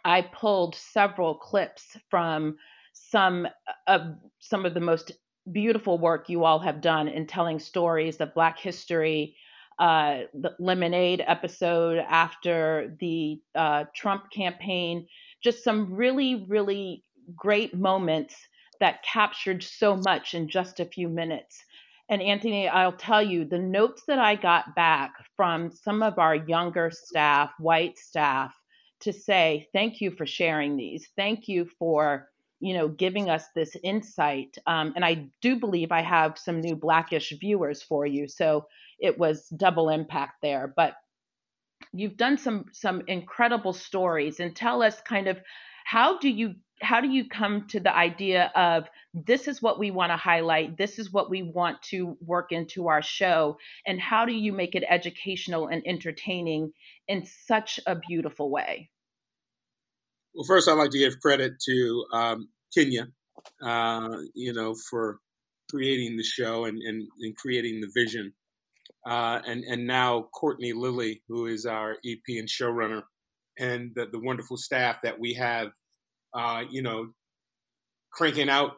I 0.04 0.22
pulled 0.22 0.74
several 0.74 1.34
clips 1.36 1.96
from 2.10 2.56
some 2.92 3.46
of 3.86 4.02
some 4.40 4.66
of 4.66 4.74
the 4.74 4.80
most 4.80 5.12
beautiful 5.50 5.98
work 5.98 6.28
you 6.28 6.44
all 6.44 6.58
have 6.58 6.80
done 6.80 7.08
in 7.08 7.26
telling 7.26 7.58
stories 7.58 8.20
of 8.20 8.34
Black 8.34 8.58
history. 8.58 9.36
Uh, 9.78 10.22
the 10.34 10.54
Lemonade 10.58 11.24
episode 11.26 11.98
after 11.98 12.94
the 13.00 13.40
uh, 13.54 13.84
Trump 13.94 14.30
campaign, 14.30 15.06
just 15.42 15.64
some 15.64 15.94
really, 15.94 16.44
really 16.46 17.04
great 17.34 17.74
moments 17.74 18.36
that 18.82 19.04
captured 19.04 19.62
so 19.62 19.96
much 19.96 20.34
in 20.34 20.48
just 20.48 20.80
a 20.80 20.84
few 20.84 21.08
minutes. 21.08 21.64
And 22.08 22.20
Anthony, 22.20 22.68
I'll 22.68 22.96
tell 22.96 23.22
you, 23.22 23.44
the 23.44 23.60
notes 23.60 24.02
that 24.08 24.18
I 24.18 24.34
got 24.34 24.74
back 24.74 25.12
from 25.36 25.70
some 25.70 26.02
of 26.02 26.18
our 26.18 26.34
younger 26.34 26.90
staff, 26.92 27.52
white 27.60 27.96
staff, 27.96 28.52
to 29.02 29.12
say, 29.12 29.68
thank 29.72 30.00
you 30.00 30.10
for 30.10 30.26
sharing 30.26 30.76
these. 30.76 31.08
Thank 31.16 31.46
you 31.46 31.68
for, 31.78 32.28
you 32.58 32.74
know, 32.74 32.88
giving 32.88 33.30
us 33.30 33.44
this 33.54 33.76
insight. 33.84 34.58
Um, 34.66 34.94
and 34.96 35.04
I 35.04 35.28
do 35.40 35.60
believe 35.60 35.92
I 35.92 36.02
have 36.02 36.36
some 36.36 36.60
new 36.60 36.74
Blackish 36.74 37.32
viewers 37.40 37.84
for 37.84 38.04
you. 38.04 38.26
So 38.26 38.66
it 38.98 39.16
was 39.16 39.46
double 39.48 39.90
impact 39.90 40.42
there. 40.42 40.72
But 40.74 40.94
you've 41.92 42.16
done 42.16 42.36
some 42.36 42.64
some 42.72 43.02
incredible 43.06 43.72
stories 43.72 44.40
and 44.40 44.56
tell 44.56 44.82
us 44.82 45.00
kind 45.00 45.28
of 45.28 45.40
how 45.84 46.18
do 46.18 46.28
you 46.28 46.54
how 46.80 47.00
do 47.00 47.08
you 47.08 47.28
come 47.28 47.66
to 47.68 47.78
the 47.78 47.94
idea 47.94 48.50
of 48.56 48.88
this 49.14 49.46
is 49.46 49.62
what 49.62 49.78
we 49.78 49.92
want 49.92 50.10
to 50.10 50.16
highlight. 50.16 50.76
This 50.76 50.98
is 50.98 51.12
what 51.12 51.30
we 51.30 51.42
want 51.42 51.80
to 51.90 52.16
work 52.20 52.50
into 52.50 52.88
our 52.88 53.02
show 53.02 53.56
and 53.86 54.00
how 54.00 54.24
do 54.24 54.32
you 54.32 54.52
make 54.52 54.74
it 54.74 54.84
educational 54.88 55.68
and 55.68 55.82
entertaining 55.86 56.72
in 57.06 57.24
such 57.46 57.78
a 57.86 57.94
beautiful 57.94 58.50
way? 58.50 58.90
Well 60.34 60.44
first 60.44 60.68
i'd 60.68 60.72
like 60.72 60.90
to 60.90 60.98
give 60.98 61.20
credit 61.20 61.60
to 61.66 62.04
um, 62.12 62.48
kenya 62.74 63.08
uh, 63.62 64.16
you 64.34 64.52
know 64.54 64.74
for 64.90 65.18
creating 65.72 66.16
the 66.16 66.22
show 66.22 66.66
and, 66.66 66.78
and, 66.82 67.08
and 67.20 67.36
creating 67.36 67.80
the 67.80 67.90
vision. 67.94 68.32
Uh, 69.06 69.40
and, 69.46 69.64
and 69.64 69.86
now 69.86 70.28
courtney 70.32 70.72
lilly 70.72 71.22
who 71.28 71.46
is 71.46 71.66
our 71.66 71.96
ep 72.04 72.20
and 72.28 72.48
showrunner 72.48 73.02
and 73.58 73.92
the, 73.94 74.06
the 74.10 74.18
wonderful 74.18 74.56
staff 74.56 74.96
that 75.02 75.18
we 75.18 75.34
have 75.34 75.68
uh, 76.34 76.62
you 76.70 76.82
know, 76.82 77.08
cranking 78.12 78.48
out 78.48 78.72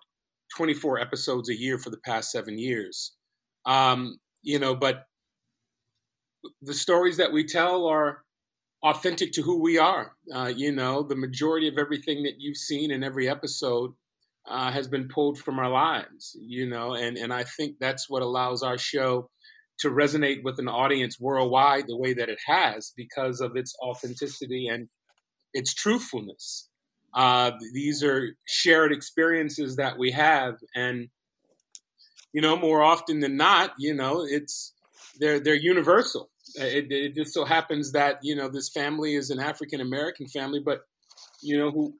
24 0.57 1.00
episodes 1.00 1.49
a 1.49 1.59
year 1.59 1.78
for 1.78 1.90
the 1.90 2.00
past 2.04 2.31
seven 2.31 2.59
years. 2.59 3.12
Um, 3.66 4.19
you 4.43 4.59
know, 4.59 4.75
but 4.75 5.04
the 6.62 6.75
stories 6.75 7.16
that 7.16 7.33
we 7.33 7.45
tell 7.45 7.87
are 7.87 8.23
authentic 8.83 9.33
to 9.33 9.43
who 9.43 9.62
we 9.62 9.78
are. 9.78 10.12
Uh, 10.33 10.52
you 10.54 10.71
know, 10.73 11.02
the 11.02 11.16
majority 11.16 11.69
of 11.69 11.78
everything 11.78 12.23
that 12.25 12.35
you've 12.38 12.57
seen 12.57 12.90
in 12.90 13.02
every 13.02 13.28
episode 13.28 13.93
uh, 14.47 14.71
has 14.71 14.87
been 14.87 15.09
pulled 15.09 15.38
from 15.38 15.59
our 15.59 15.71
lives. 15.71 16.37
You 16.38 16.69
know, 16.69 16.95
and 16.95 17.16
and 17.16 17.33
I 17.33 17.45
think 17.45 17.76
that's 17.81 18.11
what 18.11 18.23
allows 18.23 18.62
our 18.62 18.76
show 18.76 19.31
to 19.78 19.90
resonate 19.90 20.43
with 20.43 20.59
an 20.59 20.69
audience 20.69 21.19
worldwide 21.21 21.87
the 21.87 21.97
way 21.97 22.14
that 22.14 22.28
it 22.28 22.38
has 22.47 22.93
because 22.97 23.40
of 23.40 23.57
its 23.57 23.75
authenticity 23.83 24.69
and 24.69 24.88
its 25.52 25.75
truthfulness. 25.75 26.69
Uh, 27.14 27.52
these 27.73 28.02
are 28.02 28.37
shared 28.45 28.93
experiences 28.93 29.76
that 29.76 29.97
we 29.99 30.11
have, 30.11 30.57
and 30.75 31.09
you 32.33 32.40
know, 32.40 32.57
more 32.57 32.83
often 32.83 33.21
than 33.21 33.37
not, 33.37 33.73
you 33.78 33.95
know, 33.95 34.26
it's 34.28 34.75
they're 35.21 35.38
they're 35.38 35.54
universal. 35.54 36.31
It, 36.57 36.90
it 36.90 37.14
just 37.14 37.33
so 37.33 37.45
happens 37.45 37.93
that 37.93 38.19
you 38.23 38.35
know 38.35 38.49
this 38.49 38.69
family 38.71 39.14
is 39.14 39.31
an 39.31 39.38
African 39.38 39.81
American 39.81 40.26
family, 40.26 40.61
but 40.64 40.81
you 41.40 41.57
know 41.57 41.71
who 41.71 41.95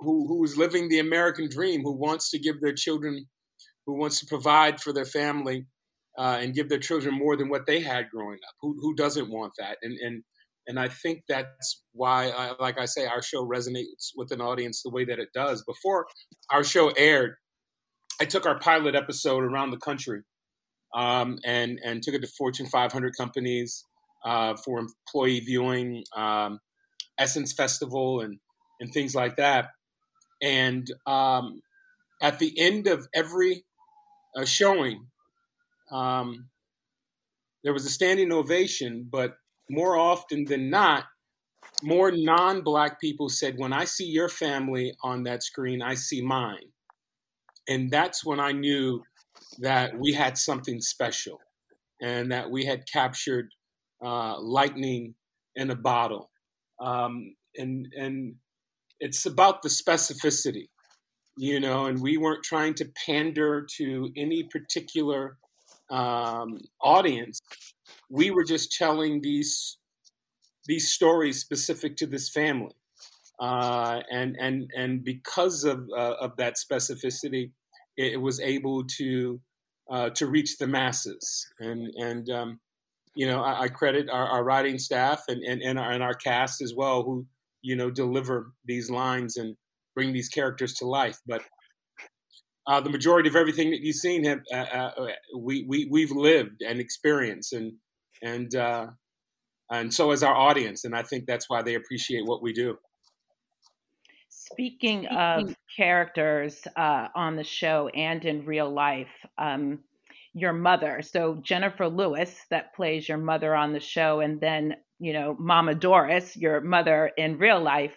who 0.00 0.26
who 0.26 0.42
is 0.44 0.56
living 0.56 0.88
the 0.88 1.00
American 1.00 1.48
dream, 1.48 1.82
who 1.82 1.92
wants 1.92 2.30
to 2.30 2.38
give 2.38 2.60
their 2.62 2.72
children, 2.72 3.26
who 3.86 3.94
wants 3.98 4.20
to 4.20 4.26
provide 4.26 4.80
for 4.80 4.94
their 4.94 5.04
family, 5.04 5.66
uh, 6.18 6.38
and 6.40 6.54
give 6.54 6.68
their 6.68 6.78
children 6.78 7.14
more 7.14 7.36
than 7.36 7.48
what 7.48 7.66
they 7.66 7.80
had 7.80 8.10
growing 8.10 8.38
up. 8.46 8.54
Who 8.60 8.76
who 8.80 8.94
doesn't 8.94 9.30
want 9.30 9.52
that? 9.58 9.78
And 9.82 9.98
and 9.98 10.22
and 10.66 10.78
I 10.78 10.88
think 10.88 11.22
that's 11.28 11.82
why, 11.92 12.28
I, 12.28 12.52
like 12.60 12.78
I 12.78 12.84
say, 12.84 13.06
our 13.06 13.22
show 13.22 13.44
resonates 13.44 14.10
with 14.14 14.30
an 14.30 14.40
audience 14.40 14.82
the 14.82 14.90
way 14.90 15.04
that 15.04 15.18
it 15.18 15.30
does. 15.34 15.64
Before 15.64 16.06
our 16.50 16.62
show 16.62 16.90
aired, 16.90 17.34
I 18.20 18.24
took 18.24 18.46
our 18.46 18.58
pilot 18.58 18.94
episode 18.94 19.42
around 19.42 19.70
the 19.70 19.78
country 19.78 20.22
um, 20.94 21.38
and 21.44 21.80
and 21.84 22.02
took 22.02 22.14
it 22.14 22.20
to 22.20 22.28
Fortune 22.38 22.66
500 22.66 23.14
companies 23.18 23.84
uh, 24.24 24.54
for 24.64 24.78
employee 24.78 25.40
viewing, 25.40 26.04
um, 26.16 26.58
Essence 27.18 27.52
Festival, 27.52 28.20
and 28.20 28.38
and 28.80 28.92
things 28.92 29.14
like 29.14 29.36
that. 29.36 29.68
And 30.42 30.86
um, 31.06 31.60
at 32.22 32.38
the 32.38 32.52
end 32.58 32.86
of 32.86 33.08
every 33.14 33.64
uh, 34.36 34.44
showing, 34.44 35.06
um, 35.90 36.48
there 37.64 37.72
was 37.72 37.86
a 37.86 37.90
standing 37.90 38.32
ovation, 38.32 39.08
but 39.10 39.34
more 39.70 39.96
often 39.96 40.44
than 40.44 40.70
not, 40.70 41.04
more 41.82 42.10
non 42.12 42.62
black 42.62 43.00
people 43.00 43.28
said, 43.28 43.54
When 43.58 43.72
I 43.72 43.84
see 43.84 44.06
your 44.06 44.28
family 44.28 44.94
on 45.02 45.24
that 45.24 45.42
screen, 45.42 45.82
I 45.82 45.94
see 45.94 46.22
mine. 46.22 46.72
And 47.68 47.90
that's 47.90 48.24
when 48.24 48.40
I 48.40 48.52
knew 48.52 49.02
that 49.58 49.98
we 49.98 50.12
had 50.12 50.38
something 50.38 50.80
special 50.80 51.38
and 52.02 52.32
that 52.32 52.50
we 52.50 52.64
had 52.64 52.84
captured 52.92 53.48
uh, 54.04 54.40
lightning 54.40 55.14
in 55.56 55.70
a 55.70 55.76
bottle. 55.76 56.30
Um, 56.80 57.34
and, 57.56 57.86
and 57.96 58.34
it's 59.00 59.26
about 59.26 59.62
the 59.62 59.68
specificity. 59.68 60.68
you 61.36 61.60
know, 61.60 61.86
and 61.86 62.00
we 62.02 62.16
weren't 62.16 62.44
trying 62.44 62.74
to 62.74 62.90
pander 63.06 63.66
to 63.76 64.10
any 64.16 64.44
particular 64.44 65.38
um, 65.90 66.58
audience. 66.80 67.40
We 68.08 68.30
were 68.30 68.44
just 68.44 68.72
telling 68.72 69.20
these 69.20 69.78
these 70.66 70.90
stories 70.90 71.40
specific 71.40 71.96
to 71.96 72.06
this 72.06 72.28
family, 72.28 72.74
uh, 73.40 74.00
and 74.10 74.36
and 74.38 74.70
and 74.76 75.04
because 75.04 75.64
of 75.64 75.88
uh, 75.96 76.14
of 76.20 76.36
that 76.36 76.54
specificity, 76.56 77.50
it, 77.96 78.14
it 78.14 78.20
was 78.20 78.40
able 78.40 78.84
to 78.98 79.40
uh, 79.90 80.10
to 80.10 80.26
reach 80.26 80.56
the 80.58 80.66
masses. 80.66 81.46
And 81.58 81.92
and 81.96 82.30
um, 82.30 82.60
you 83.14 83.26
know, 83.26 83.42
I, 83.42 83.62
I 83.62 83.68
credit 83.68 84.08
our, 84.08 84.26
our, 84.26 84.44
writing 84.44 84.78
staff 84.78 85.24
and 85.28 85.42
and 85.42 85.60
and 85.62 85.78
our, 85.78 85.90
and 85.90 86.02
our 86.02 86.14
cast 86.14 86.62
as 86.62 86.74
well, 86.74 87.02
who 87.02 87.26
you 87.62 87.76
know 87.76 87.90
deliver 87.90 88.52
these 88.64 88.90
lines 88.90 89.36
and 89.36 89.56
bring 89.94 90.12
these 90.12 90.28
characters 90.28 90.74
to 90.74 90.86
life. 90.86 91.18
But 91.26 91.42
uh, 92.70 92.80
the 92.80 92.88
majority 92.88 93.28
of 93.28 93.34
everything 93.34 93.72
that 93.72 93.80
you've 93.80 93.96
seen 93.96 94.22
have 94.22 94.40
uh, 94.54 94.56
uh, 94.56 95.06
we 95.36 95.64
we 95.66 95.88
we've 95.90 96.12
lived 96.12 96.62
and 96.62 96.78
experienced, 96.78 97.52
and 97.52 97.72
and 98.22 98.54
uh, 98.54 98.86
and 99.72 99.92
so 99.92 100.12
is 100.12 100.22
our 100.22 100.36
audience, 100.36 100.84
and 100.84 100.94
I 100.94 101.02
think 101.02 101.26
that's 101.26 101.50
why 101.50 101.62
they 101.62 101.74
appreciate 101.74 102.24
what 102.24 102.44
we 102.44 102.52
do. 102.52 102.78
Speaking 104.28 105.06
of 105.08 105.52
characters 105.76 106.62
uh, 106.76 107.08
on 107.16 107.34
the 107.34 107.42
show 107.42 107.88
and 107.88 108.24
in 108.24 108.44
real 108.44 108.72
life, 108.72 109.08
um, 109.36 109.80
your 110.32 110.52
mother. 110.52 111.02
So 111.02 111.40
Jennifer 111.42 111.88
Lewis, 111.88 112.36
that 112.50 112.72
plays 112.76 113.08
your 113.08 113.18
mother 113.18 113.52
on 113.52 113.72
the 113.72 113.80
show, 113.80 114.20
and 114.20 114.40
then 114.40 114.76
you 115.00 115.12
know 115.12 115.34
Mama 115.40 115.74
Doris, 115.74 116.36
your 116.36 116.60
mother 116.60 117.10
in 117.16 117.36
real 117.36 117.60
life. 117.60 117.96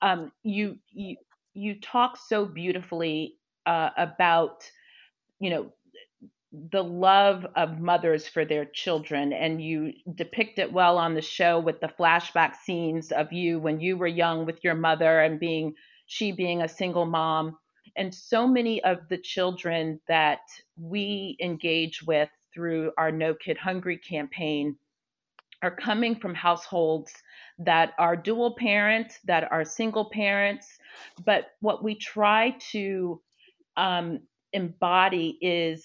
Um, 0.00 0.30
you 0.44 0.78
you 0.92 1.16
you 1.54 1.80
talk 1.80 2.16
so 2.16 2.46
beautifully 2.46 3.34
uh, 3.66 3.90
about 3.96 4.70
you 5.38 5.50
know 5.50 5.72
the 6.52 6.84
love 6.84 7.46
of 7.56 7.80
mothers 7.80 8.28
for 8.28 8.44
their 8.44 8.66
children. 8.66 9.32
And 9.32 9.62
you 9.62 9.92
depict 10.14 10.58
it 10.58 10.72
well 10.72 10.98
on 10.98 11.14
the 11.14 11.22
show 11.22 11.58
with 11.58 11.80
the 11.80 11.92
flashback 11.98 12.56
scenes 12.56 13.10
of 13.10 13.32
you 13.32 13.58
when 13.58 13.80
you 13.80 13.96
were 13.96 14.06
young 14.06 14.44
with 14.44 14.62
your 14.62 14.74
mother 14.74 15.20
and 15.20 15.40
being 15.40 15.74
she 16.06 16.32
being 16.32 16.62
a 16.62 16.68
single 16.68 17.06
mom. 17.06 17.56
And 17.96 18.14
so 18.14 18.46
many 18.46 18.82
of 18.84 19.08
the 19.08 19.18
children 19.18 20.00
that 20.08 20.40
we 20.78 21.36
engage 21.40 22.02
with 22.02 22.28
through 22.52 22.92
our 22.98 23.10
no 23.10 23.34
kid 23.34 23.56
hungry 23.56 23.96
campaign 23.96 24.76
are 25.62 25.74
coming 25.74 26.16
from 26.16 26.34
households 26.34 27.14
that 27.58 27.92
are 27.98 28.16
dual 28.16 28.56
parents 28.56 29.18
that 29.24 29.50
are 29.50 29.64
single 29.64 30.10
parents. 30.10 30.78
But 31.24 31.52
what 31.60 31.82
we 31.82 31.94
try 31.94 32.56
to 32.72 33.20
um, 33.76 34.20
embody 34.52 35.38
is 35.40 35.84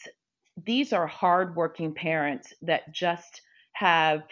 these 0.65 0.93
are 0.93 1.07
hardworking 1.07 1.93
parents 1.93 2.53
that 2.61 2.91
just 2.91 3.41
have 3.73 4.23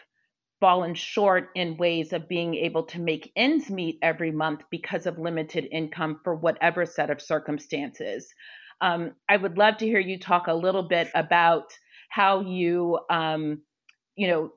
fallen 0.60 0.96
short 0.96 1.50
in 1.56 1.78
ways 1.78 2.14
of 2.14 2.28
being 2.28 2.56
able 2.56 2.84
to 2.84 3.00
make 3.00 3.32
ends 3.36 3.70
meet 3.70 4.00
every 4.02 4.32
month 4.32 4.62
because 4.72 5.06
of 5.06 5.20
limited 5.20 5.68
income 5.72 6.20
for 6.24 6.34
whatever 6.36 6.86
set 6.86 7.10
of 7.10 7.22
circumstances. 7.22 8.34
Um, 8.82 9.12
I 9.30 9.38
would 9.38 9.58
love 9.58 9.78
to 9.78 9.86
hear 9.86 10.00
you 10.00 10.18
talk 10.18 10.48
a 10.48 10.54
little 10.54 10.84
bit 10.84 11.10
about 11.14 11.66
how 12.10 12.42
you, 12.42 13.00
um, 13.10 13.62
you 14.16 14.28
know, 14.28 14.52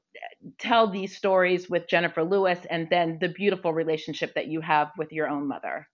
tell 0.58 0.88
these 0.88 1.16
stories 1.16 1.68
with 1.68 1.88
Jennifer 1.88 2.22
Lewis 2.22 2.58
and 2.70 2.88
then 2.90 3.18
the 3.20 3.28
beautiful 3.28 3.72
relationship 3.72 4.34
that 4.34 4.46
you 4.46 4.60
have 4.60 4.90
with 4.96 5.12
your 5.12 5.28
own 5.28 5.46
mother. 5.46 5.86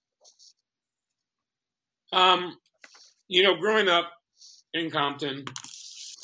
Um, 2.12 2.56
you 3.28 3.42
know, 3.42 3.56
growing 3.56 3.88
up 3.88 4.10
in 4.72 4.90
Compton, 4.90 5.44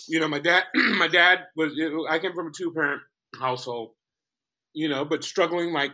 you 0.09 0.21
know, 0.21 0.28
my 0.28 0.38
dad, 0.38 0.64
my 0.75 1.09
dad 1.09 1.40
was. 1.57 1.72
I 2.09 2.18
came 2.18 2.35
from 2.35 2.48
a 2.48 2.53
two-parent 2.57 3.03
household, 3.38 3.92
you 4.72 4.88
know, 4.88 5.05
but 5.05 5.25
struggling 5.25 5.72
like 5.72 5.92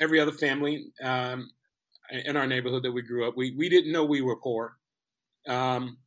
every 0.00 0.20
other 0.20 0.32
family 0.32 0.86
um, 1.02 1.50
in 2.10 2.36
our 2.36 2.46
neighborhood 2.46 2.82
that 2.84 2.92
we 2.92 3.02
grew 3.02 3.26
up. 3.26 3.36
We 3.36 3.54
we 3.56 3.68
didn't 3.68 3.92
know 3.92 4.04
we 4.04 4.22
were 4.22 4.36
poor. 4.36 4.76
Um, 5.48 5.98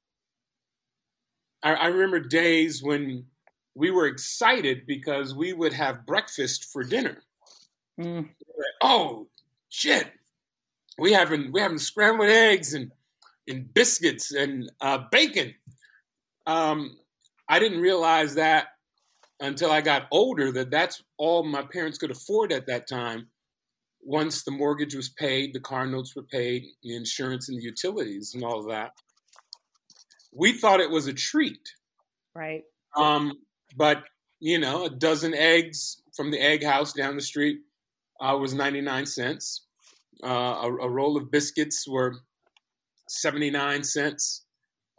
I, 1.63 1.73
I 1.73 1.88
remember 1.88 2.19
days 2.19 2.82
when 2.82 3.25
we 3.75 3.91
were 3.91 4.08
excited 4.08 4.88
because 4.88 5.36
we 5.36 5.54
would 5.54 5.73
have 5.73 6.06
breakfast 6.06 6.65
for 6.71 6.84
dinner. 6.84 7.21
Mm. 7.99 8.30
oh 8.82 9.28
shit, 9.69 10.12
we 10.99 11.13
having 11.13 11.52
we 11.52 11.62
having 11.62 11.80
scrambled 11.80 12.30
eggs 12.30 12.73
and 12.73 12.91
and 13.47 13.73
biscuits 13.73 14.31
and 14.31 14.71
uh, 14.81 14.99
bacon. 15.12 15.53
Um, 16.45 16.97
I 17.49 17.60
didn't 17.60 17.79
realize 17.79 18.36
that 18.36 18.67
until 19.39 19.71
I 19.71 19.81
got 19.81 20.07
older 20.12 20.51
that 20.51 20.71
that's 20.71 21.03
all 21.17 21.43
my 21.43 21.62
parents 21.62 21.97
could 21.97 22.12
afford 22.12 22.51
at 22.51 22.67
that 22.67 22.88
time. 22.88 23.27
Once 24.01 24.43
the 24.43 24.51
mortgage 24.51 24.95
was 24.95 25.10
paid, 25.10 25.53
the 25.53 25.60
car 25.60 25.86
notes 25.86 26.15
were 26.15 26.23
paid, 26.23 26.63
the 26.83 26.95
insurance 26.95 27.49
and 27.49 27.60
the 27.60 27.63
utilities 27.63 28.33
and 28.33 28.43
all 28.43 28.60
of 28.60 28.67
that. 28.67 28.91
We 30.33 30.53
thought 30.53 30.79
it 30.79 30.89
was 30.89 31.07
a 31.07 31.13
treat. 31.13 31.60
Right. 32.36 32.63
Um, 32.95 33.33
but, 33.75 34.03
you 34.39 34.60
know, 34.60 34.86
a 34.86 34.89
dozen 34.89 35.33
eggs 35.33 36.01
from 36.15 36.31
the 36.31 36.39
egg 36.39 36.63
house 36.63 36.93
down 36.93 37.15
the 37.15 37.21
street 37.21 37.60
uh, 38.19 38.38
was 38.39 38.53
99 38.53 39.05
cents. 39.05 39.65
Uh, 40.23 40.27
a, 40.27 40.67
a, 40.67 40.89
roll 40.89 41.15
of 41.15 41.29
biscuits 41.29 41.88
were 41.88 42.15
79 43.08 43.84
cents. 43.84 44.46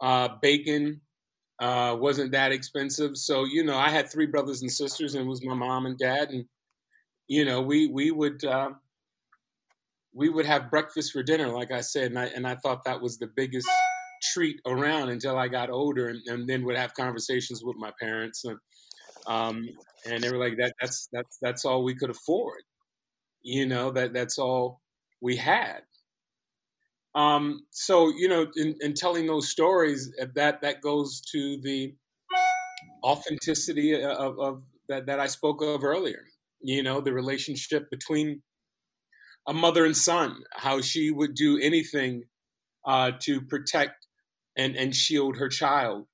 Uh, 0.01 0.29
bacon 0.41 1.01
uh, 1.59 1.95
wasn't 1.99 2.31
that 2.31 2.51
expensive. 2.51 3.17
So, 3.17 3.43
you 3.45 3.63
know, 3.63 3.77
I 3.77 3.89
had 3.89 4.09
three 4.09 4.27
brothers 4.27 4.61
and 4.61 4.71
sisters, 4.71 5.15
and 5.15 5.25
it 5.25 5.29
was 5.29 5.43
my 5.43 5.53
mom 5.53 5.85
and 5.85 5.97
dad. 5.97 6.29
And, 6.29 6.45
you 7.27 7.45
know, 7.45 7.61
we, 7.61 7.87
we 7.87 8.11
would. 8.11 8.43
Uh, 8.43 8.71
we 10.13 10.29
would 10.29 10.45
have 10.45 10.71
breakfast 10.71 11.11
for 11.11 11.23
dinner, 11.23 11.47
like 11.47 11.71
I 11.71 11.81
said, 11.81 12.11
and 12.11 12.19
I 12.19 12.25
and 12.25 12.47
I 12.47 12.55
thought 12.55 12.83
that 12.85 12.99
was 12.99 13.17
the 13.17 13.29
biggest 13.35 13.69
treat 14.33 14.59
around 14.65 15.09
until 15.09 15.37
I 15.37 15.47
got 15.47 15.69
older, 15.69 16.09
and, 16.09 16.19
and 16.27 16.47
then 16.47 16.65
would 16.65 16.75
have 16.75 16.93
conversations 16.93 17.63
with 17.63 17.77
my 17.77 17.91
parents, 18.01 18.43
and 18.45 18.57
um, 19.27 19.69
and 20.05 20.23
they 20.23 20.31
were 20.31 20.37
like, 20.37 20.57
"That 20.57 20.73
that's 20.81 21.07
that's 21.11 21.37
that's 21.41 21.65
all 21.65 21.83
we 21.83 21.95
could 21.95 22.09
afford," 22.09 22.61
you 23.41 23.65
know. 23.65 23.91
That 23.91 24.13
that's 24.13 24.37
all 24.39 24.81
we 25.21 25.35
had, 25.35 25.81
um, 27.15 27.65
so 27.71 28.09
you 28.09 28.27
know, 28.27 28.47
in, 28.55 28.75
in, 28.81 28.93
telling 28.93 29.25
those 29.25 29.49
stories, 29.49 30.11
uh, 30.21 30.25
that 30.35 30.61
that 30.61 30.81
goes 30.81 31.21
to 31.31 31.59
the 31.63 31.93
authenticity 33.03 33.95
of, 33.95 34.39
of 34.39 34.61
that 34.89 35.05
that 35.07 35.19
I 35.19 35.27
spoke 35.27 35.61
of 35.61 35.83
earlier. 35.83 36.23
You 36.61 36.83
know, 36.83 37.01
the 37.01 37.13
relationship 37.13 37.89
between 37.89 38.41
a 39.47 39.53
mother 39.53 39.85
and 39.85 39.97
son, 39.97 40.43
how 40.51 40.81
she 40.81 41.09
would 41.09 41.33
do 41.33 41.57
anything 41.59 42.23
uh, 42.85 43.11
to 43.21 43.41
protect 43.41 44.05
and 44.57 44.75
and 44.75 44.95
shield 44.95 45.35
her 45.37 45.49
child 45.49 46.05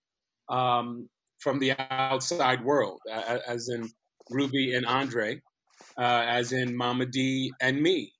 um, 0.49 1.09
from 1.39 1.59
the 1.59 1.73
outside 1.89 2.63
world, 2.63 3.01
uh, 3.11 3.39
as 3.47 3.67
in 3.67 3.89
Ruby 4.29 4.75
and 4.75 4.85
Andre, 4.85 5.41
uh, 5.97 6.23
as 6.27 6.53
in 6.53 6.75
Mama 6.75 7.05
D 7.05 7.51
and 7.59 7.81
me, 7.81 8.13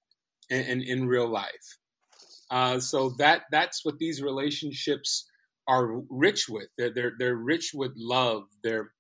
in, 0.50 0.82
in 0.82 1.08
real 1.08 1.28
life. 1.28 1.78
Uh, 2.52 2.80
so 2.80 3.10
that 3.18 3.44
that's 3.52 3.84
what 3.84 3.98
these 3.98 4.22
relationships 4.22 5.30
are 5.68 6.02
rich 6.10 6.48
with. 6.48 6.68
They're 6.78 6.94
they're, 6.94 7.14
they're 7.18 7.38
rich 7.38 7.72
with 7.74 7.92
love. 7.96 8.44
They're 8.64 8.92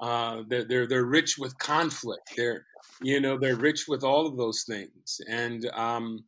uh, 0.00 0.42
they're, 0.48 0.64
they're 0.64 0.86
they're 0.86 1.04
rich 1.04 1.36
with 1.38 1.56
conflict. 1.58 2.32
They're 2.36 2.64
you 3.02 3.20
know 3.20 3.38
they're 3.38 3.56
rich 3.56 3.86
with 3.86 4.02
all 4.02 4.26
of 4.26 4.36
those 4.36 4.64
things, 4.64 5.20
and 5.28 5.70
um, 5.74 6.24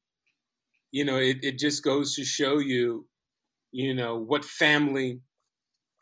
you 0.93 1.05
know 1.05 1.17
it, 1.17 1.39
it 1.43 1.59
just 1.59 1.83
goes 1.83 2.15
to 2.17 2.25
show 2.25 2.59
you 2.59 3.07
you 3.73 3.95
know 3.95 4.17
what 4.17 4.45
family 4.45 5.21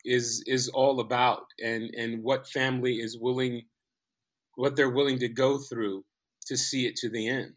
is 0.05 0.43
is 0.45 0.67
all 0.69 0.99
about, 0.99 1.45
and 1.63 1.93
and 1.95 2.21
what 2.23 2.47
family 2.49 2.95
is 2.95 3.17
willing 3.17 3.63
what 4.55 4.75
they're 4.75 4.91
willing 4.91 5.17
to 5.19 5.29
go 5.29 5.57
through 5.57 6.03
to 6.45 6.57
see 6.57 6.85
it 6.85 6.95
to 6.97 7.09
the 7.09 7.27
end 7.27 7.53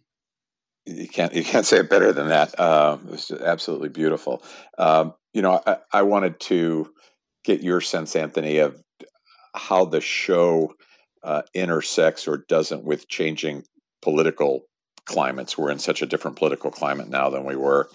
you 0.86 1.08
can't 1.08 1.34
you 1.34 1.44
can't 1.44 1.66
say 1.66 1.78
it 1.78 1.90
better 1.90 2.12
than 2.12 2.28
that. 2.28 2.58
Um, 2.58 3.06
it 3.06 3.10
was 3.12 3.30
absolutely 3.30 3.88
beautiful. 3.88 4.42
Um, 4.78 5.14
you 5.32 5.42
know, 5.42 5.60
I, 5.66 5.78
I, 5.92 6.02
wanted 6.02 6.40
to 6.40 6.92
get 7.44 7.62
your 7.62 7.80
sense, 7.80 8.16
Anthony, 8.16 8.58
of 8.58 8.80
how 9.54 9.84
the 9.84 10.00
show 10.00 10.74
uh, 11.22 11.42
intersects 11.54 12.28
or 12.28 12.44
doesn't 12.48 12.84
with 12.84 13.08
changing 13.08 13.64
political 14.00 14.62
climates. 15.04 15.58
We're 15.58 15.70
in 15.70 15.78
such 15.78 16.02
a 16.02 16.06
different 16.06 16.36
political 16.36 16.70
climate 16.70 17.08
now 17.08 17.30
than 17.30 17.44
we 17.44 17.56
were 17.56 17.88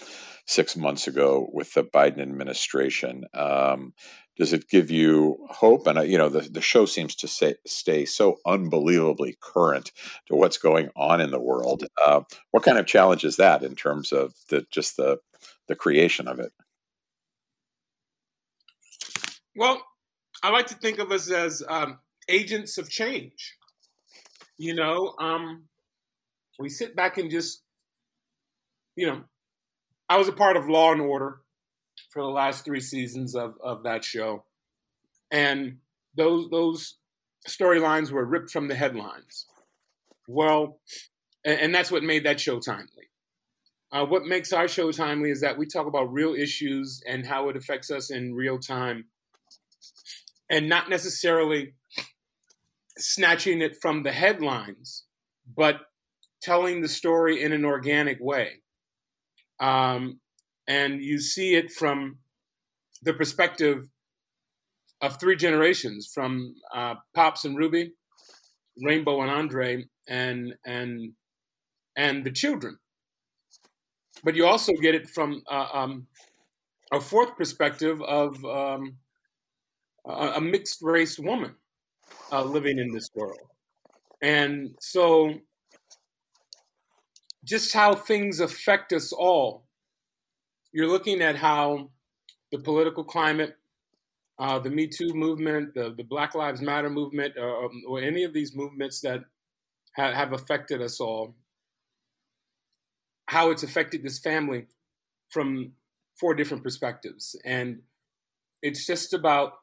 six 0.52 0.76
months 0.76 1.08
ago 1.08 1.50
with 1.54 1.74
the 1.74 1.84
Biden 1.84 2.20
administration. 2.20 3.24
Um, 3.34 3.94
does 4.38 4.52
it 4.52 4.70
give 4.70 4.92
you 4.92 5.38
hope? 5.50 5.88
And 5.88 5.98
uh, 5.98 6.02
you 6.02 6.18
know, 6.18 6.28
the, 6.28 6.42
the 6.42 6.62
show 6.62 6.86
seems 6.86 7.16
to 7.16 7.28
say, 7.28 7.56
stay 7.66 8.06
so 8.06 8.40
unbelievably 8.46 9.38
current 9.40 9.92
to 10.28 10.36
what's 10.36 10.58
going 10.58 10.90
on 10.96 11.22
in 11.22 11.32
the 11.32 11.40
world. 11.40 11.86
Uh, 12.06 12.22
what 12.52 12.64
kind 12.64 12.78
of 12.78 12.86
challenge 12.86 13.24
is 13.24 13.38
that 13.38 13.64
in 13.64 13.76
terms 13.76 14.12
of 14.12 14.34
the 14.50 14.66
just 14.72 14.98
the 14.98 15.20
the 15.68 15.76
creation 15.76 16.28
of 16.28 16.40
it? 16.40 16.52
Well, 19.56 19.82
I 20.44 20.50
like 20.50 20.68
to 20.68 20.76
think 20.76 21.00
of 21.00 21.12
us 21.12 21.30
as 21.32 21.64
um, 21.68 22.00
agents 22.28 22.78
of 22.78 22.90
change. 22.90 23.56
You 24.58 24.76
know, 24.76 25.14
um, 25.20 25.64
we 26.60 26.70
sit 26.70 26.96
back 26.96 27.18
and 27.18 27.32
just, 27.32 27.64
you 28.96 29.08
know, 29.08 29.24
I 30.12 30.17
was 30.17 30.28
a 30.28 30.34
part 30.34 30.58
of 30.58 30.67
Law 30.67 30.91
and 30.91 31.00
Order 31.00 31.39
for 32.10 32.21
the 32.21 32.28
last 32.28 32.65
three 32.65 32.82
seasons 32.82 33.34
of, 33.34 33.54
of 33.63 33.84
that 33.84 34.04
show. 34.04 34.43
And 35.32 35.78
those 36.17 36.50
those 36.50 36.97
storylines 37.47 38.12
were 38.12 38.26
ripped 38.26 38.52
from 38.52 38.67
the 38.67 38.76
headlines. 38.76 39.45
Well, 40.28 40.82
and, 41.45 41.62
and 41.62 41.74
that's 41.74 41.93
what 41.93 42.04
made 42.04 42.26
that 42.26 42.41
show 42.41 42.60
timely. 42.60 43.08
Uh, 43.93 44.06
what 44.06 44.26
makes 44.26 44.52
our 44.52 44.67
show 44.67 44.91
timely 44.91 45.32
is 45.32 45.39
that 45.39 45.58
we 45.58 45.65
talk 45.65 45.88
about 45.88 46.12
real 46.12 46.34
issues 46.34 47.02
and 47.08 47.26
how 47.26 47.47
it 47.47 47.56
affects 47.56 47.89
us 47.89 48.12
in 48.12 48.36
real 48.36 48.60
time, 48.60 49.06
and 50.50 50.67
not 50.67 50.89
necessarily 50.89 51.76
snatching 52.97 53.62
it 53.62 53.78
from 53.82 54.04
the 54.04 54.12
headlines, 54.12 55.06
but 55.56 55.78
telling 56.41 56.82
the 56.82 56.89
story 56.89 57.41
in 57.41 57.54
an 57.54 57.63
organic 57.63 58.19
way. 58.19 58.62
Um, 59.62 60.19
and 60.67 61.02
you 61.02 61.19
see 61.19 61.56
it 61.56 61.71
from 61.71 62.17
the 63.04 63.13
perspective 63.13 63.88
of 65.02 65.19
three 65.19 65.36
generations 65.36 66.12
from 66.13 66.56
uh, 66.76 66.95
Pops 67.15 67.45
and 67.45 67.58
Ruby, 67.58 67.93
Rainbow 68.84 69.21
and 69.21 69.32
Andre, 69.32 69.86
and 70.08 70.54
and 70.65 71.13
and 71.95 72.24
the 72.24 72.32
children. 72.32 72.78
But 74.24 74.36
you 74.36 74.45
also 74.45 74.74
get 74.74 74.95
it 74.95 75.10
from 75.10 75.41
uh, 75.50 75.67
um, 75.74 76.08
a 76.91 77.00
fourth 77.00 77.36
perspective 77.36 78.02
of 78.04 78.43
um, 78.45 78.97
a, 80.06 80.34
a, 80.36 80.41
mixed 80.41 80.80
race 80.82 81.17
woman 81.17 81.56
uh, 82.32 82.43
living 82.43 82.78
in 82.78 82.91
this 82.91 83.10
world, 83.15 83.39
and 84.21 84.76
so 84.80 85.34
just 87.43 87.73
how 87.73 87.95
things 87.95 88.39
affect 88.39 88.93
us 88.93 89.12
all. 89.12 89.65
You're 90.71 90.88
looking 90.88 91.21
at 91.21 91.36
how 91.36 91.89
the 92.51 92.60
political 92.60 93.04
climate 93.04 93.58
uh, 94.41 94.58
the 94.58 94.71
Me 94.71 94.88
Too 94.88 95.13
movement, 95.13 95.75
the, 95.75 95.93
the 95.95 96.04
Black 96.04 96.34
Lives 96.34 96.62
Matter 96.62 96.89
movement, 96.89 97.36
or, 97.38 97.65
um, 97.65 97.84
or 97.88 98.01
any 98.01 98.23
of 98.23 98.34
these 98.34 98.56
movements 98.56 98.99
that 99.01 99.19
ha- 99.95 100.13
have 100.13 100.34
affected 100.34 100.82
us 100.82 100.99
all, 100.99 101.36
how 103.27 103.51
it's 103.51 103.62
affected 103.62 104.01
this 104.01 104.17
family 104.17 104.65
from 105.30 105.73
four 106.19 106.34
different 106.34 106.63
perspectives. 106.63 107.36
And 107.45 107.82
it's 108.63 108.88
just 108.88 109.13
about 109.13 109.54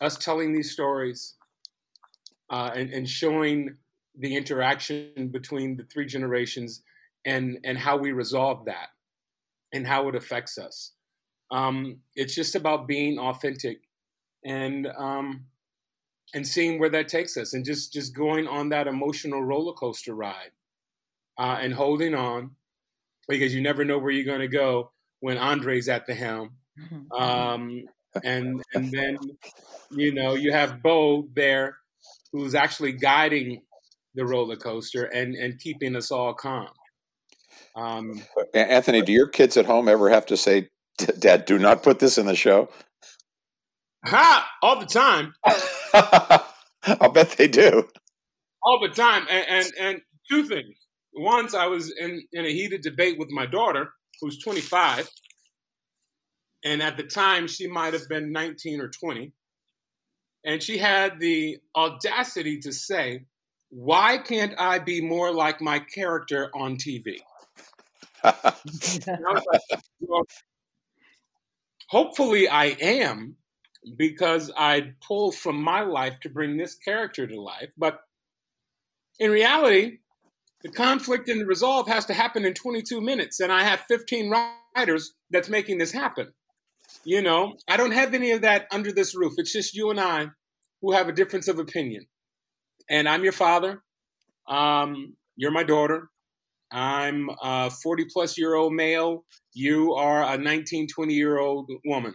us 0.00 0.16
telling 0.16 0.54
these 0.54 0.72
stories 0.72 1.34
uh, 2.48 2.70
and, 2.74 2.90
and 2.90 3.06
showing 3.06 3.76
the 4.18 4.36
interaction 4.36 5.28
between 5.30 5.76
the 5.76 5.84
three 5.84 6.06
generations 6.06 6.82
and, 7.24 7.58
and 7.64 7.78
how 7.78 7.96
we 7.96 8.12
resolve 8.12 8.66
that 8.66 8.88
and 9.72 9.86
how 9.86 10.08
it 10.08 10.14
affects 10.14 10.58
us. 10.58 10.92
Um, 11.50 11.98
it's 12.16 12.34
just 12.34 12.54
about 12.54 12.88
being 12.88 13.18
authentic 13.18 13.82
and 14.44 14.86
um, 14.86 15.46
and 16.34 16.46
seeing 16.46 16.78
where 16.78 16.88
that 16.88 17.08
takes 17.08 17.36
us, 17.36 17.52
and 17.52 17.64
just 17.64 17.92
just 17.92 18.14
going 18.16 18.46
on 18.46 18.70
that 18.70 18.86
emotional 18.86 19.42
roller 19.42 19.74
coaster 19.74 20.14
ride, 20.14 20.52
uh, 21.38 21.58
and 21.60 21.74
holding 21.74 22.14
on, 22.14 22.52
because 23.28 23.54
you 23.54 23.60
never 23.60 23.84
know 23.84 23.98
where 23.98 24.10
you're 24.10 24.24
going 24.24 24.40
to 24.40 24.48
go 24.48 24.90
when 25.20 25.36
Andre's 25.36 25.88
at 25.88 26.06
the 26.06 26.14
helm, 26.14 26.52
mm-hmm. 26.80 27.12
um, 27.22 27.82
and 28.24 28.62
and 28.74 28.90
then 28.90 29.18
you 29.90 30.14
know 30.14 30.34
you 30.34 30.52
have 30.52 30.82
Bo 30.82 31.28
there, 31.34 31.76
who's 32.32 32.54
actually 32.54 32.92
guiding 32.92 33.62
the 34.14 34.24
roller 34.24 34.56
coaster 34.56 35.04
and 35.04 35.34
and 35.34 35.58
keeping 35.58 35.96
us 35.96 36.10
all 36.10 36.34
calm. 36.34 36.68
Um, 37.74 38.22
Anthony, 38.54 39.02
do 39.02 39.12
your 39.12 39.28
kids 39.28 39.56
at 39.56 39.66
home 39.66 39.88
ever 39.88 40.10
have 40.10 40.26
to 40.26 40.36
say, 40.36 40.68
Dad, 41.18 41.46
do 41.46 41.58
not 41.58 41.82
put 41.82 41.98
this 41.98 42.18
in 42.18 42.26
the 42.26 42.36
show? 42.36 42.68
Ha! 44.04 44.48
All 44.62 44.78
the 44.78 44.86
time. 44.86 45.34
I'll 47.00 47.12
bet 47.12 47.30
they 47.32 47.48
do. 47.48 47.88
All 48.62 48.80
the 48.80 48.88
time. 48.88 49.26
And, 49.30 49.46
and, 49.48 49.72
and 49.80 50.00
two 50.30 50.44
things. 50.44 50.76
Once 51.14 51.54
I 51.54 51.66
was 51.66 51.92
in, 51.98 52.22
in 52.32 52.44
a 52.44 52.52
heated 52.52 52.82
debate 52.82 53.18
with 53.18 53.30
my 53.30 53.46
daughter, 53.46 53.92
who's 54.20 54.38
25. 54.38 55.08
And 56.64 56.82
at 56.82 56.96
the 56.96 57.02
time, 57.04 57.48
she 57.48 57.66
might 57.66 57.92
have 57.92 58.08
been 58.08 58.32
19 58.32 58.80
or 58.80 58.88
20. 58.88 59.32
And 60.44 60.62
she 60.62 60.78
had 60.78 61.20
the 61.20 61.58
audacity 61.76 62.58
to 62.60 62.72
say, 62.72 63.24
Why 63.74 64.18
can't 64.18 64.52
I 64.58 64.80
be 64.80 65.00
more 65.00 65.32
like 65.32 65.62
my 65.62 65.78
character 65.78 66.50
on 66.54 66.76
TV? 66.76 67.16
well, 70.00 70.26
hopefully 71.88 72.48
I 72.48 72.66
am 72.66 73.36
because 73.96 74.52
I 74.58 74.92
pulled 75.00 75.36
from 75.36 75.62
my 75.62 75.80
life 75.80 76.20
to 76.20 76.28
bring 76.28 76.58
this 76.58 76.74
character 76.74 77.26
to 77.26 77.40
life. 77.40 77.70
But 77.78 78.00
in 79.18 79.30
reality, 79.30 80.00
the 80.62 80.68
conflict 80.68 81.30
and 81.30 81.40
the 81.40 81.46
resolve 81.46 81.88
has 81.88 82.04
to 82.06 82.14
happen 82.14 82.44
in 82.44 82.52
22 82.52 83.00
minutes, 83.00 83.40
and 83.40 83.50
I 83.50 83.62
have 83.62 83.80
15 83.88 84.30
writers 84.76 85.14
that's 85.30 85.48
making 85.48 85.78
this 85.78 85.92
happen. 85.92 86.34
You 87.04 87.22
know, 87.22 87.56
I 87.66 87.78
don't 87.78 87.92
have 87.92 88.12
any 88.12 88.32
of 88.32 88.42
that 88.42 88.66
under 88.70 88.92
this 88.92 89.16
roof. 89.16 89.32
It's 89.38 89.52
just 89.54 89.74
you 89.74 89.88
and 89.88 89.98
I 89.98 90.26
who 90.82 90.92
have 90.92 91.08
a 91.08 91.12
difference 91.12 91.48
of 91.48 91.58
opinion. 91.58 92.06
And 92.88 93.08
I'm 93.08 93.22
your 93.22 93.32
father. 93.32 93.82
Um, 94.48 95.16
you're 95.36 95.50
my 95.50 95.62
daughter. 95.62 96.08
I'm 96.70 97.28
a 97.42 97.70
40 97.70 98.06
plus 98.12 98.38
year 98.38 98.54
old 98.54 98.72
male. 98.72 99.24
You 99.52 99.92
are 99.94 100.22
a 100.22 100.38
19, 100.38 100.88
20 100.88 101.14
year 101.14 101.38
old 101.38 101.70
woman. 101.84 102.14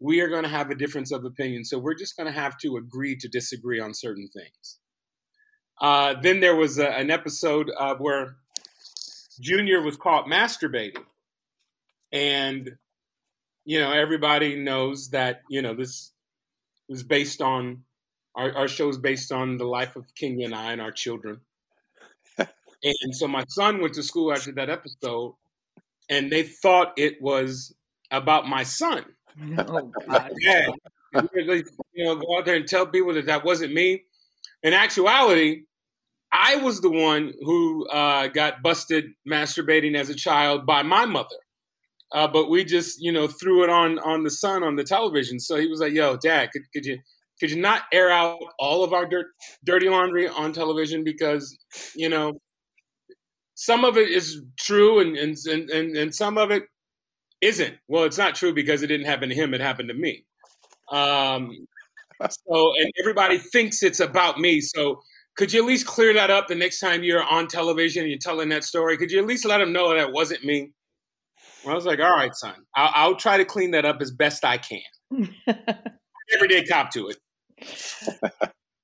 We 0.00 0.20
are 0.20 0.28
going 0.28 0.42
to 0.42 0.48
have 0.48 0.70
a 0.70 0.74
difference 0.74 1.12
of 1.12 1.24
opinion. 1.24 1.64
So 1.64 1.78
we're 1.78 1.94
just 1.94 2.16
going 2.16 2.26
to 2.32 2.38
have 2.38 2.58
to 2.58 2.76
agree 2.76 3.16
to 3.16 3.28
disagree 3.28 3.80
on 3.80 3.94
certain 3.94 4.28
things. 4.34 4.78
Uh, 5.80 6.14
then 6.20 6.40
there 6.40 6.56
was 6.56 6.78
a, 6.78 6.88
an 6.88 7.10
episode 7.10 7.70
uh, 7.76 7.94
where 7.94 8.36
Junior 9.40 9.82
was 9.82 9.96
caught 9.96 10.26
masturbating. 10.26 11.04
And, 12.12 12.70
you 13.64 13.80
know, 13.80 13.92
everybody 13.92 14.56
knows 14.56 15.10
that, 15.10 15.42
you 15.48 15.62
know, 15.62 15.74
this 15.74 16.12
was 16.88 17.02
based 17.02 17.40
on 17.40 17.82
our, 18.34 18.52
our 18.56 18.68
show 18.68 18.88
is 18.88 18.98
based 18.98 19.32
on 19.32 19.56
the 19.56 19.64
life 19.64 19.96
of 19.96 20.06
Kenya 20.14 20.46
and 20.46 20.54
I 20.54 20.72
and 20.72 20.80
our 20.80 20.92
children. 20.92 21.40
And 22.86 23.16
so 23.16 23.26
my 23.26 23.44
son 23.48 23.80
went 23.80 23.94
to 23.94 24.02
school 24.02 24.30
after 24.30 24.52
that 24.52 24.68
episode, 24.68 25.36
and 26.10 26.30
they 26.30 26.42
thought 26.42 26.92
it 26.98 27.14
was 27.22 27.74
about 28.10 28.46
my 28.46 28.62
son. 28.62 29.04
Oh, 29.58 29.90
God. 30.08 30.32
yeah. 30.40 30.68
You 31.34 32.04
know, 32.04 32.14
go 32.14 32.38
out 32.38 32.44
there 32.44 32.54
and 32.54 32.68
tell 32.68 32.86
people 32.86 33.14
that 33.14 33.26
that 33.26 33.44
wasn't 33.44 33.72
me. 33.72 34.04
In 34.62 34.72
actuality, 34.72 35.62
I 36.32 36.56
was 36.56 36.80
the 36.80 36.90
one 36.90 37.32
who 37.40 37.88
uh, 37.88 38.28
got 38.28 38.62
busted 38.62 39.06
masturbating 39.28 39.96
as 39.96 40.08
a 40.08 40.14
child 40.14 40.66
by 40.66 40.82
my 40.82 41.04
mother. 41.04 41.36
Uh, 42.12 42.28
but 42.28 42.48
we 42.48 42.64
just, 42.64 43.02
you 43.02 43.10
know, 43.10 43.26
threw 43.26 43.64
it 43.64 43.70
on 43.70 43.98
on 44.00 44.22
the 44.22 44.30
son 44.30 44.62
on 44.62 44.76
the 44.76 44.84
television. 44.84 45.40
So 45.40 45.56
he 45.56 45.66
was 45.66 45.80
like, 45.80 45.92
"Yo, 45.92 46.16
Dad, 46.16 46.50
could, 46.52 46.62
could 46.72 46.84
you 46.84 46.98
could 47.44 47.54
you 47.54 47.60
not 47.60 47.82
air 47.92 48.10
out 48.10 48.38
all 48.58 48.84
of 48.84 48.94
our 48.94 49.04
dirt, 49.04 49.26
dirty 49.64 49.90
laundry 49.90 50.26
on 50.26 50.54
television 50.54 51.04
because, 51.04 51.54
you 51.94 52.08
know, 52.08 52.40
some 53.54 53.84
of 53.84 53.98
it 53.98 54.08
is 54.08 54.40
true 54.58 54.98
and, 55.00 55.14
and, 55.14 55.36
and, 55.68 55.94
and 55.94 56.14
some 56.14 56.38
of 56.38 56.50
it 56.50 56.62
isn't. 57.42 57.74
Well, 57.86 58.04
it's 58.04 58.16
not 58.16 58.34
true 58.34 58.54
because 58.54 58.82
it 58.82 58.86
didn't 58.86 59.04
happen 59.04 59.28
to 59.28 59.34
him, 59.34 59.52
it 59.52 59.60
happened 59.60 59.90
to 59.90 59.94
me. 59.94 60.24
Um, 60.90 61.66
so, 62.30 62.72
and 62.78 62.90
everybody 62.98 63.36
thinks 63.36 63.82
it's 63.82 64.00
about 64.00 64.40
me. 64.40 64.62
So, 64.62 65.02
could 65.36 65.52
you 65.52 65.60
at 65.60 65.66
least 65.66 65.84
clear 65.84 66.14
that 66.14 66.30
up 66.30 66.48
the 66.48 66.54
next 66.54 66.80
time 66.80 67.04
you're 67.04 67.22
on 67.22 67.46
television 67.46 68.04
and 68.04 68.10
you're 68.10 68.18
telling 68.18 68.48
that 68.48 68.64
story? 68.64 68.96
Could 68.96 69.10
you 69.10 69.18
at 69.18 69.26
least 69.26 69.44
let 69.44 69.58
them 69.58 69.74
know 69.74 69.94
that 69.94 70.12
wasn't 70.12 70.44
me? 70.44 70.72
Well, 71.62 71.72
I 71.72 71.76
was 71.76 71.84
like, 71.84 71.98
all 71.98 72.16
right, 72.16 72.34
son, 72.34 72.54
I'll, 72.74 72.92
I'll 72.94 73.16
try 73.16 73.36
to 73.36 73.44
clean 73.44 73.72
that 73.72 73.84
up 73.84 74.00
as 74.00 74.10
best 74.10 74.46
I 74.46 74.56
can. 74.56 74.80
Everyday 76.34 76.64
cop 76.64 76.90
to 76.92 77.08
it. 77.08 77.18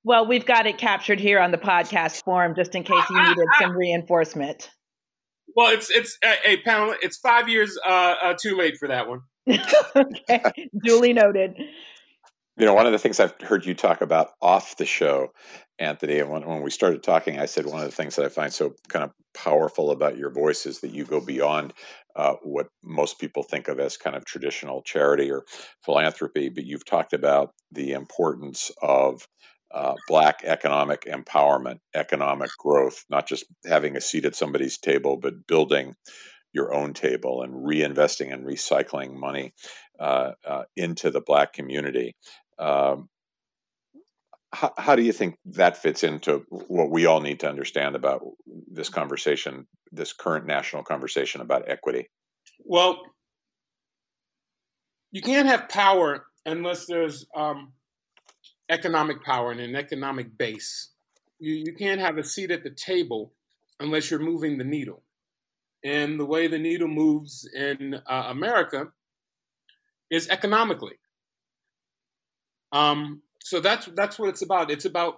Well, 0.03 0.25
we've 0.25 0.45
got 0.45 0.65
it 0.65 0.77
captured 0.77 1.19
here 1.19 1.39
on 1.39 1.51
the 1.51 1.57
podcast 1.57 2.23
form 2.23 2.55
just 2.55 2.73
in 2.73 2.83
case 2.83 3.03
you 3.09 3.21
needed 3.21 3.47
some 3.59 3.77
reinforcement. 3.77 4.71
Well, 5.55 5.71
it's 5.71 5.89
it's 5.89 6.17
a 6.23 6.27
hey, 6.43 6.57
panel. 6.57 6.95
It's 7.01 7.17
five 7.17 7.49
years 7.49 7.77
uh, 7.85 8.15
uh, 8.23 8.33
too 8.41 8.57
late 8.57 8.77
for 8.77 8.87
that 8.87 9.07
one. 9.07 9.21
okay, 9.95 10.69
duly 10.83 11.13
noted. 11.13 11.55
You 12.61 12.67
know, 12.67 12.75
one 12.75 12.85
of 12.85 12.93
the 12.93 12.99
things 12.99 13.19
I've 13.19 13.33
heard 13.41 13.65
you 13.65 13.73
talk 13.73 14.01
about 14.01 14.33
off 14.41 14.77
the 14.77 14.85
show, 14.85 15.33
Anthony, 15.79 16.19
and 16.19 16.29
when, 16.29 16.45
when 16.45 16.61
we 16.61 16.69
started 16.69 17.01
talking, 17.03 17.39
I 17.39 17.47
said 17.47 17.65
one 17.65 17.79
of 17.81 17.87
the 17.87 17.95
things 17.95 18.17
that 18.17 18.25
I 18.25 18.29
find 18.29 18.53
so 18.53 18.75
kind 18.89 19.03
of 19.03 19.11
powerful 19.33 19.91
about 19.91 20.17
your 20.19 20.31
voice 20.31 20.67
is 20.67 20.81
that 20.81 20.93
you 20.93 21.05
go 21.05 21.21
beyond 21.21 21.73
uh, 22.15 22.35
what 22.43 22.67
most 22.83 23.19
people 23.19 23.43
think 23.43 23.67
of 23.67 23.79
as 23.79 23.97
kind 23.97 24.15
of 24.15 24.25
traditional 24.25 24.83
charity 24.83 25.31
or 25.31 25.43
philanthropy, 25.85 26.49
but 26.49 26.65
you've 26.65 26.85
talked 26.85 27.13
about 27.13 27.51
the 27.71 27.93
importance 27.93 28.71
of 28.83 29.27
uh, 29.73 29.95
black 30.07 30.43
economic 30.45 31.05
empowerment, 31.05 31.79
economic 31.95 32.51
growth, 32.59 33.05
not 33.09 33.27
just 33.27 33.45
having 33.67 33.97
a 33.97 34.01
seat 34.01 34.25
at 34.25 34.35
somebody's 34.35 34.79
table, 34.79 35.17
but 35.17 35.47
building 35.47 35.95
your 36.53 36.73
own 36.73 36.93
table 36.93 37.43
and 37.43 37.53
reinvesting 37.53 38.33
and 38.33 38.45
recycling 38.45 39.15
money 39.15 39.53
uh, 39.99 40.33
uh, 40.47 40.63
into 40.75 41.11
the 41.11 41.21
black 41.21 41.53
community. 41.53 42.15
Um, 42.61 43.09
how, 44.53 44.73
how, 44.77 44.95
do 44.95 45.01
you 45.01 45.13
think 45.13 45.37
that 45.45 45.77
fits 45.77 46.03
into 46.03 46.45
what 46.49 46.91
we 46.91 47.05
all 47.05 47.21
need 47.21 47.39
to 47.39 47.49
understand 47.49 47.95
about 47.95 48.21
this 48.69 48.89
conversation, 48.89 49.65
this 49.91 50.13
current 50.13 50.45
national 50.45 50.83
conversation 50.83 51.41
about 51.41 51.67
equity? 51.67 52.09
Well, 52.59 53.01
you 55.11 55.21
can't 55.21 55.47
have 55.47 55.69
power 55.69 56.25
unless 56.45 56.85
there's 56.85 57.25
um, 57.35 57.73
economic 58.69 59.23
power 59.23 59.51
and 59.51 59.59
an 59.59 59.75
economic 59.75 60.37
base. 60.37 60.91
You, 61.39 61.53
you 61.53 61.73
can't 61.73 61.99
have 61.99 62.17
a 62.17 62.23
seat 62.23 62.51
at 62.51 62.63
the 62.63 62.71
table 62.71 63.33
unless 63.79 64.11
you're 64.11 64.19
moving 64.19 64.57
the 64.57 64.63
needle. 64.63 65.03
And 65.83 66.19
the 66.19 66.25
way 66.25 66.47
the 66.47 66.59
needle 66.59 66.87
moves 66.87 67.49
in 67.55 67.95
uh, 68.07 68.25
America 68.27 68.87
is 70.11 70.29
economically. 70.29 70.93
Um, 72.71 73.21
so 73.43 73.59
that's 73.59 73.89
that's 73.95 74.17
what 74.19 74.29
it's 74.29 74.41
about. 74.41 74.71
It's 74.71 74.85
about 74.85 75.15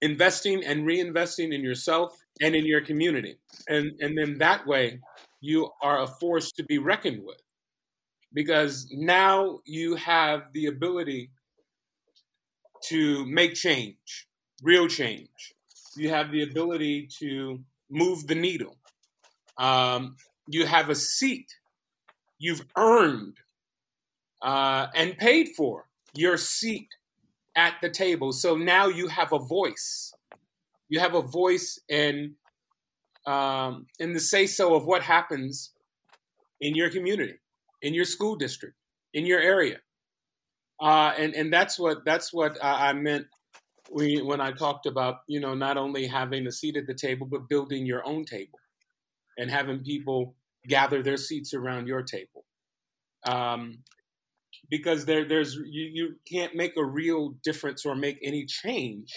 investing 0.00 0.64
and 0.64 0.86
reinvesting 0.86 1.52
in 1.52 1.62
yourself 1.62 2.16
and 2.40 2.54
in 2.54 2.66
your 2.66 2.80
community, 2.80 3.36
and 3.68 3.92
and 4.00 4.16
then 4.16 4.38
that 4.38 4.66
way 4.66 5.00
you 5.40 5.70
are 5.82 6.02
a 6.02 6.06
force 6.06 6.52
to 6.52 6.64
be 6.64 6.78
reckoned 6.78 7.22
with, 7.24 7.40
because 8.32 8.88
now 8.92 9.60
you 9.64 9.96
have 9.96 10.42
the 10.52 10.66
ability 10.66 11.30
to 12.84 13.26
make 13.26 13.54
change, 13.54 14.26
real 14.62 14.86
change. 14.86 15.54
You 15.96 16.10
have 16.10 16.30
the 16.30 16.42
ability 16.42 17.08
to 17.20 17.60
move 17.90 18.26
the 18.26 18.34
needle. 18.34 18.76
Um, 19.58 20.16
you 20.48 20.66
have 20.66 20.90
a 20.90 20.94
seat 20.94 21.46
you've 22.38 22.64
earned 22.76 23.36
uh, 24.42 24.86
and 24.94 25.16
paid 25.16 25.48
for 25.56 25.86
your 26.16 26.36
seat 26.36 26.88
at 27.56 27.74
the 27.82 27.90
table. 27.90 28.32
So 28.32 28.56
now 28.56 28.86
you 28.86 29.08
have 29.08 29.32
a 29.32 29.38
voice. 29.38 30.12
You 30.88 31.00
have 31.00 31.14
a 31.14 31.22
voice 31.22 31.80
in 31.88 32.34
um, 33.26 33.86
in 33.98 34.12
the 34.12 34.20
say 34.20 34.46
so 34.46 34.74
of 34.76 34.86
what 34.86 35.02
happens 35.02 35.72
in 36.60 36.76
your 36.76 36.90
community, 36.90 37.34
in 37.82 37.92
your 37.92 38.04
school 38.04 38.36
district, 38.36 38.76
in 39.14 39.26
your 39.26 39.40
area. 39.40 39.78
Uh, 40.80 41.12
and 41.18 41.34
and 41.34 41.52
that's 41.52 41.78
what 41.78 42.04
that's 42.04 42.32
what 42.32 42.62
I, 42.62 42.90
I 42.90 42.92
meant 42.92 43.26
when 43.88 44.26
when 44.26 44.40
I 44.40 44.52
talked 44.52 44.86
about 44.86 45.20
you 45.26 45.40
know 45.40 45.54
not 45.54 45.76
only 45.76 46.06
having 46.06 46.46
a 46.46 46.52
seat 46.52 46.76
at 46.76 46.86
the 46.86 46.94
table 46.94 47.26
but 47.26 47.48
building 47.48 47.86
your 47.86 48.06
own 48.06 48.24
table 48.24 48.58
and 49.38 49.50
having 49.50 49.82
people 49.82 50.34
gather 50.68 51.02
their 51.02 51.16
seats 51.16 51.54
around 51.54 51.86
your 51.86 52.02
table. 52.02 52.44
Um, 53.24 53.78
because 54.70 55.04
there 55.04 55.26
there's 55.26 55.54
you, 55.54 55.90
you 55.92 56.14
can't 56.30 56.54
make 56.54 56.76
a 56.76 56.84
real 56.84 57.34
difference 57.44 57.84
or 57.86 57.94
make 57.94 58.18
any 58.22 58.44
change 58.46 59.12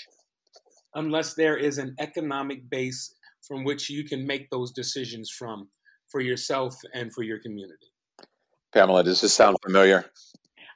unless 0.96 1.34
there 1.34 1.58
is 1.58 1.78
an 1.78 1.96
economic 2.00 2.70
base 2.70 3.14
from 3.48 3.64
which 3.64 3.90
you 3.90 4.04
can 4.04 4.26
make 4.26 4.50
those 4.50 4.72
decisions 4.72 5.30
from 5.30 5.68
for 6.10 6.22
yourself 6.22 6.76
and 6.94 7.14
for 7.14 7.24
your 7.24 7.40
community. 7.40 7.88
Pamela, 8.74 9.04
does 9.04 9.22
this 9.22 9.34
sound 9.34 9.58
familiar? 9.64 10.06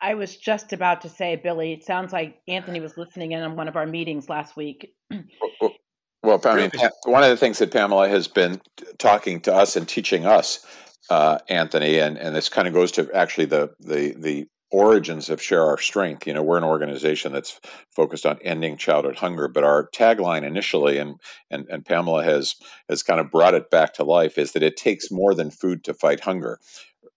I 0.02 0.16
was 0.16 0.36
just 0.36 0.74
about 0.74 1.02
to 1.02 1.10
say, 1.10 1.38
Billy, 1.38 1.72
it 1.74 1.86
sounds 1.86 2.12
like 2.12 2.42
Anthony 2.48 2.80
was 2.80 2.98
listening 2.98 3.32
in 3.32 3.42
on 3.42 3.56
one 3.56 3.68
of 3.68 3.76
our 3.76 3.86
meetings 3.86 4.28
last 4.28 4.58
week. 4.58 4.94
well, 5.10 6.42
I 6.44 6.56
mean, 6.56 6.72
one 7.06 7.24
of 7.24 7.30
the 7.30 7.38
things 7.38 7.60
that 7.60 7.72
Pamela 7.72 8.10
has 8.10 8.28
been 8.28 8.62
talking 8.98 9.40
to 9.42 9.54
us 9.54 9.76
and 9.76 9.88
teaching 9.88 10.26
us, 10.26 10.66
uh, 11.10 11.38
Anthony, 11.48 12.00
and, 12.00 12.18
and 12.18 12.36
this 12.36 12.50
kind 12.50 12.68
of 12.68 12.74
goes 12.74 12.92
to 12.94 13.10
actually 13.14 13.46
the, 13.46 13.72
the, 13.80 14.14
the 14.18 14.48
origins 14.74 15.30
of 15.30 15.42
Share 15.42 15.64
Our 15.64 15.78
Strength. 15.78 16.28
You 16.28 16.34
know, 16.34 16.44
we're 16.44 16.58
an 16.58 16.64
organization 16.64 17.32
that's 17.32 17.62
focused 17.92 18.26
on 18.26 18.40
ending 18.42 18.76
childhood 18.76 19.18
hunger, 19.18 19.48
but 19.48 19.64
our 19.64 19.88
tagline 19.96 20.44
initially, 20.44 20.98
and, 20.98 21.16
and, 21.50 21.66
and 21.70 21.86
Pamela 21.86 22.24
has, 22.24 22.56
has 22.90 23.04
kind 23.04 23.22
of 23.22 23.32
brought 23.32 23.54
it 23.54 23.70
back 23.70 23.94
to 23.94 24.04
life, 24.04 24.38
is 24.38 24.52
that 24.54 24.64
it 24.64 24.76
takes 24.76 25.12
more 25.12 25.34
than 25.36 25.52
food 25.52 25.84
to 25.86 25.94
fight 25.94 26.20
hunger 26.20 26.60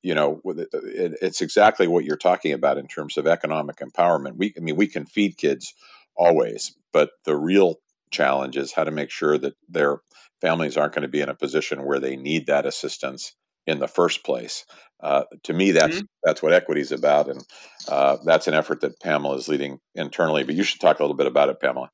you 0.02 0.14
know, 0.14 0.40
uh, 0.48 0.62
it's 0.72 1.40
exactly 1.40 1.88
what 1.88 2.04
you're 2.04 2.16
talking 2.16 2.52
about 2.52 2.78
in 2.78 2.86
terms 2.86 3.16
of 3.16 3.26
economic 3.26 3.78
empowerment. 3.78 4.36
We, 4.36 4.54
I 4.56 4.60
mean, 4.60 4.76
we 4.76 4.86
can 4.86 5.04
feed 5.04 5.36
kids 5.36 5.74
always, 6.16 6.76
but 6.92 7.10
the 7.24 7.36
real 7.36 7.80
challenge 8.12 8.56
is 8.56 8.72
how 8.72 8.84
to 8.84 8.92
make 8.92 9.10
sure 9.10 9.36
that 9.36 9.54
their 9.68 9.98
families 10.40 10.76
aren't 10.76 10.94
going 10.94 11.02
to 11.02 11.08
be 11.08 11.22
in 11.22 11.28
a 11.28 11.34
position 11.34 11.84
where 11.84 11.98
they 11.98 12.14
need 12.14 12.46
that 12.46 12.66
assistance 12.66 13.34
in 13.66 13.78
the 13.78 13.88
first 13.88 14.24
place. 14.24 14.64
Uh, 15.00 15.24
to 15.42 15.52
me, 15.52 15.72
that's 15.72 15.96
mm-hmm. 15.96 16.04
that's 16.24 16.42
what 16.42 16.52
equity 16.52 16.80
is 16.80 16.92
about, 16.92 17.28
and 17.28 17.44
uh, 17.88 18.16
that's 18.24 18.48
an 18.48 18.54
effort 18.54 18.80
that 18.80 19.00
Pamela 19.00 19.36
is 19.36 19.48
leading 19.48 19.78
internally. 19.94 20.44
But 20.44 20.54
you 20.54 20.62
should 20.62 20.80
talk 20.80 20.98
a 20.98 21.02
little 21.02 21.16
bit 21.16 21.26
about 21.26 21.50
it, 21.50 21.60
Pamela. 21.60 21.90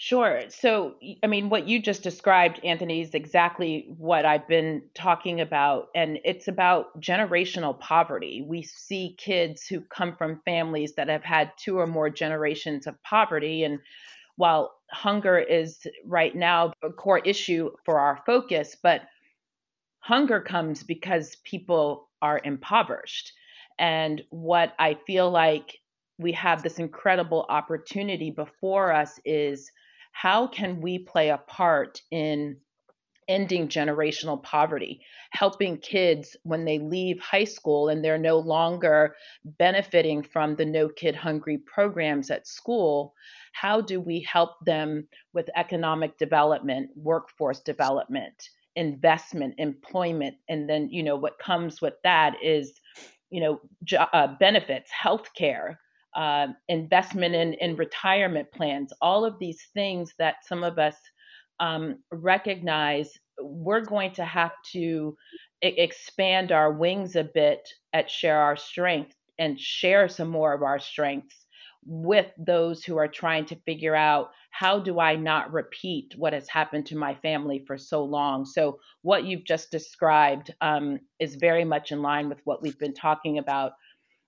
Sure. 0.00 0.42
So, 0.48 0.94
I 1.24 1.26
mean, 1.26 1.48
what 1.48 1.66
you 1.66 1.82
just 1.82 2.04
described, 2.04 2.60
Anthony, 2.62 3.00
is 3.00 3.14
exactly 3.14 3.88
what 3.98 4.24
I've 4.24 4.46
been 4.46 4.82
talking 4.94 5.40
about. 5.40 5.88
And 5.92 6.20
it's 6.24 6.46
about 6.46 7.00
generational 7.00 7.76
poverty. 7.80 8.44
We 8.46 8.62
see 8.62 9.16
kids 9.18 9.66
who 9.66 9.80
come 9.80 10.14
from 10.14 10.40
families 10.44 10.94
that 10.94 11.08
have 11.08 11.24
had 11.24 11.50
two 11.58 11.80
or 11.80 11.88
more 11.88 12.10
generations 12.10 12.86
of 12.86 12.94
poverty. 13.02 13.64
And 13.64 13.80
while 14.36 14.72
hunger 14.92 15.36
is 15.36 15.84
right 16.04 16.34
now 16.34 16.74
a 16.84 16.90
core 16.90 17.18
issue 17.18 17.70
for 17.84 17.98
our 17.98 18.20
focus, 18.24 18.76
but 18.80 19.02
hunger 20.08 20.40
comes 20.40 20.82
because 20.82 21.36
people 21.44 22.08
are 22.22 22.40
impoverished. 22.42 23.30
And 23.78 24.22
what 24.30 24.72
I 24.78 24.94
feel 25.06 25.30
like 25.30 25.76
we 26.18 26.32
have 26.32 26.62
this 26.62 26.78
incredible 26.78 27.44
opportunity 27.50 28.30
before 28.30 28.90
us 28.90 29.20
is 29.26 29.70
how 30.12 30.46
can 30.46 30.80
we 30.80 30.98
play 30.98 31.28
a 31.28 31.36
part 31.36 32.00
in 32.10 32.56
ending 33.28 33.68
generational 33.68 34.42
poverty, 34.42 35.02
helping 35.32 35.76
kids 35.76 36.34
when 36.42 36.64
they 36.64 36.78
leave 36.78 37.20
high 37.20 37.44
school 37.44 37.90
and 37.90 38.02
they're 38.02 38.16
no 38.16 38.38
longer 38.38 39.14
benefiting 39.44 40.22
from 40.22 40.56
the 40.56 40.64
No 40.64 40.88
Kid 40.88 41.14
Hungry 41.16 41.58
programs 41.58 42.30
at 42.30 42.46
school. 42.46 43.12
How 43.52 43.82
do 43.82 44.00
we 44.00 44.20
help 44.20 44.52
them 44.64 45.06
with 45.34 45.50
economic 45.54 46.16
development, 46.16 46.88
workforce 46.96 47.60
development, 47.60 48.48
investment, 48.78 49.56
employment, 49.58 50.36
and 50.48 50.70
then 50.70 50.88
you 50.90 51.02
know 51.02 51.16
what 51.16 51.38
comes 51.40 51.82
with 51.82 51.94
that 52.04 52.36
is 52.42 52.72
you 53.30 53.42
know 53.42 53.60
jo- 53.84 54.06
uh, 54.14 54.28
benefits, 54.40 54.90
health 54.92 55.28
care, 55.36 55.80
uh, 56.16 56.48
investment 56.68 57.34
in, 57.34 57.54
in 57.54 57.76
retirement 57.76 58.48
plans, 58.52 58.92
all 59.02 59.24
of 59.26 59.38
these 59.40 59.62
things 59.74 60.14
that 60.18 60.36
some 60.46 60.64
of 60.64 60.78
us 60.78 60.96
um, 61.60 61.98
recognize 62.12 63.10
we're 63.40 63.84
going 63.84 64.12
to 64.12 64.24
have 64.24 64.52
to 64.72 65.16
I- 65.64 65.74
expand 65.78 66.52
our 66.52 66.72
wings 66.72 67.16
a 67.16 67.24
bit 67.24 67.68
at 67.92 68.10
Share 68.10 68.38
Our 68.40 68.56
Strength 68.56 69.14
and 69.38 69.60
share 69.60 70.08
some 70.08 70.28
more 70.28 70.54
of 70.54 70.62
our 70.62 70.78
strengths 70.78 71.46
with 71.90 72.26
those 72.36 72.84
who 72.84 72.98
are 72.98 73.08
trying 73.08 73.46
to 73.46 73.56
figure 73.64 73.94
out 73.94 74.30
how 74.50 74.78
do 74.78 75.00
I 75.00 75.16
not 75.16 75.54
repeat 75.54 76.12
what 76.18 76.34
has 76.34 76.46
happened 76.46 76.84
to 76.86 76.96
my 76.96 77.14
family 77.14 77.64
for 77.66 77.78
so 77.78 78.04
long. 78.04 78.44
So, 78.44 78.78
what 79.00 79.24
you've 79.24 79.44
just 79.44 79.70
described 79.70 80.54
um, 80.60 81.00
is 81.18 81.36
very 81.36 81.64
much 81.64 81.90
in 81.90 82.02
line 82.02 82.28
with 82.28 82.40
what 82.44 82.60
we've 82.60 82.78
been 82.78 82.92
talking 82.92 83.38
about. 83.38 83.72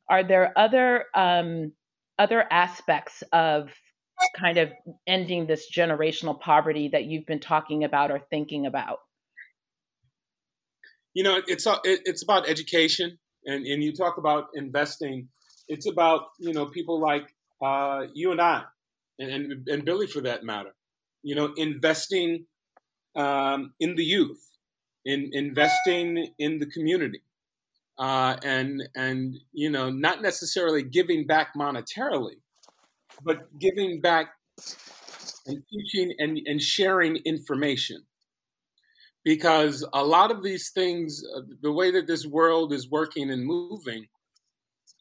Are 0.08 0.24
there 0.24 0.56
other 0.56 1.04
um, 1.14 1.72
other 2.18 2.46
aspects 2.50 3.22
of 3.32 3.70
kind 4.38 4.56
of 4.56 4.70
ending 5.06 5.46
this 5.46 5.70
generational 5.70 6.40
poverty 6.40 6.88
that 6.88 7.04
you've 7.04 7.26
been 7.26 7.40
talking 7.40 7.84
about 7.84 8.10
or 8.10 8.20
thinking 8.30 8.64
about? 8.64 8.98
You 11.12 11.24
know, 11.24 11.42
it's 11.46 11.66
it's 11.84 12.22
about 12.22 12.48
education, 12.48 13.18
and 13.44 13.66
and 13.66 13.82
you 13.82 13.92
talk 13.92 14.16
about 14.16 14.46
investing. 14.54 15.28
It's 15.68 15.86
about 15.86 16.22
you 16.38 16.54
know 16.54 16.64
people 16.66 16.98
like 16.98 17.26
uh, 17.62 18.06
you 18.14 18.32
and 18.32 18.40
I, 18.40 18.64
and, 19.18 19.68
and, 19.68 19.84
Billy 19.84 20.06
for 20.06 20.22
that 20.22 20.44
matter. 20.44 20.70
You 21.22 21.34
know, 21.34 21.52
investing 21.56 22.46
um, 23.14 23.74
in 23.80 23.94
the 23.96 24.04
youth, 24.04 24.42
in 25.04 25.30
investing 25.32 26.28
in 26.38 26.58
the 26.58 26.66
community, 26.66 27.22
uh, 27.98 28.36
and 28.42 28.82
and 28.94 29.36
you 29.52 29.70
know 29.70 29.90
not 29.90 30.22
necessarily 30.22 30.82
giving 30.82 31.26
back 31.26 31.54
monetarily, 31.54 32.36
but 33.22 33.46
giving 33.58 34.00
back 34.00 34.28
and 35.46 35.62
teaching 35.70 36.14
and, 36.18 36.38
and 36.46 36.60
sharing 36.60 37.16
information. 37.16 38.02
Because 39.24 39.86
a 39.92 40.02
lot 40.02 40.30
of 40.30 40.42
these 40.42 40.70
things, 40.70 41.22
uh, 41.36 41.42
the 41.60 41.72
way 41.72 41.90
that 41.90 42.06
this 42.06 42.24
world 42.24 42.72
is 42.72 42.90
working 42.90 43.30
and 43.30 43.44
moving, 43.44 44.06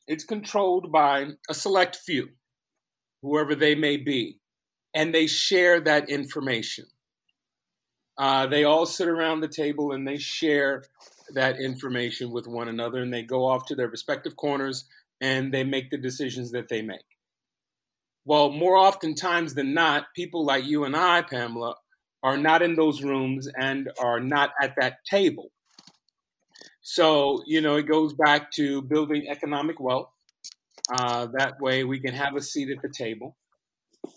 it's 0.07 0.25
controlled 0.25 0.91
by 0.91 1.27
a 1.49 1.53
select 1.53 1.95
few, 1.95 2.27
whoever 3.21 3.55
they 3.55 3.75
may 3.75 3.97
be, 3.97 4.39
and 4.93 5.13
they 5.13 5.27
share 5.27 5.79
that 5.81 6.09
information. 6.09 6.85
Uh, 8.17 8.47
they 8.47 8.65
all 8.65 8.85
sit 8.85 9.07
around 9.07 9.39
the 9.39 9.47
table 9.47 9.93
and 9.93 10.05
they 10.07 10.17
share 10.17 10.83
that 11.33 11.59
information 11.59 12.31
with 12.31 12.47
one 12.47 12.67
another 12.67 13.01
and 13.01 13.13
they 13.13 13.23
go 13.23 13.45
off 13.45 13.65
to 13.65 13.75
their 13.75 13.87
respective 13.87 14.35
corners 14.35 14.85
and 15.21 15.53
they 15.53 15.63
make 15.63 15.89
the 15.89 15.97
decisions 15.97 16.51
that 16.51 16.67
they 16.67 16.81
make. 16.81 17.05
Well, 18.25 18.51
more 18.51 18.75
often 18.75 19.15
times 19.15 19.53
than 19.53 19.73
not, 19.73 20.07
people 20.15 20.45
like 20.45 20.65
you 20.65 20.83
and 20.83 20.95
I, 20.95 21.21
Pamela, 21.21 21.75
are 22.21 22.37
not 22.37 22.61
in 22.61 22.75
those 22.75 23.01
rooms 23.01 23.47
and 23.57 23.89
are 23.99 24.19
not 24.19 24.51
at 24.61 24.75
that 24.79 24.97
table. 25.09 25.51
So, 26.81 27.41
you 27.45 27.61
know, 27.61 27.77
it 27.77 27.87
goes 27.87 28.13
back 28.13 28.51
to 28.53 28.81
building 28.81 29.27
economic 29.29 29.79
wealth. 29.79 30.09
Uh, 30.91 31.27
that 31.37 31.59
way 31.61 31.83
we 31.83 31.99
can 31.99 32.13
have 32.13 32.35
a 32.35 32.41
seat 32.41 32.69
at 32.69 32.81
the 32.81 32.89
table. 32.89 33.37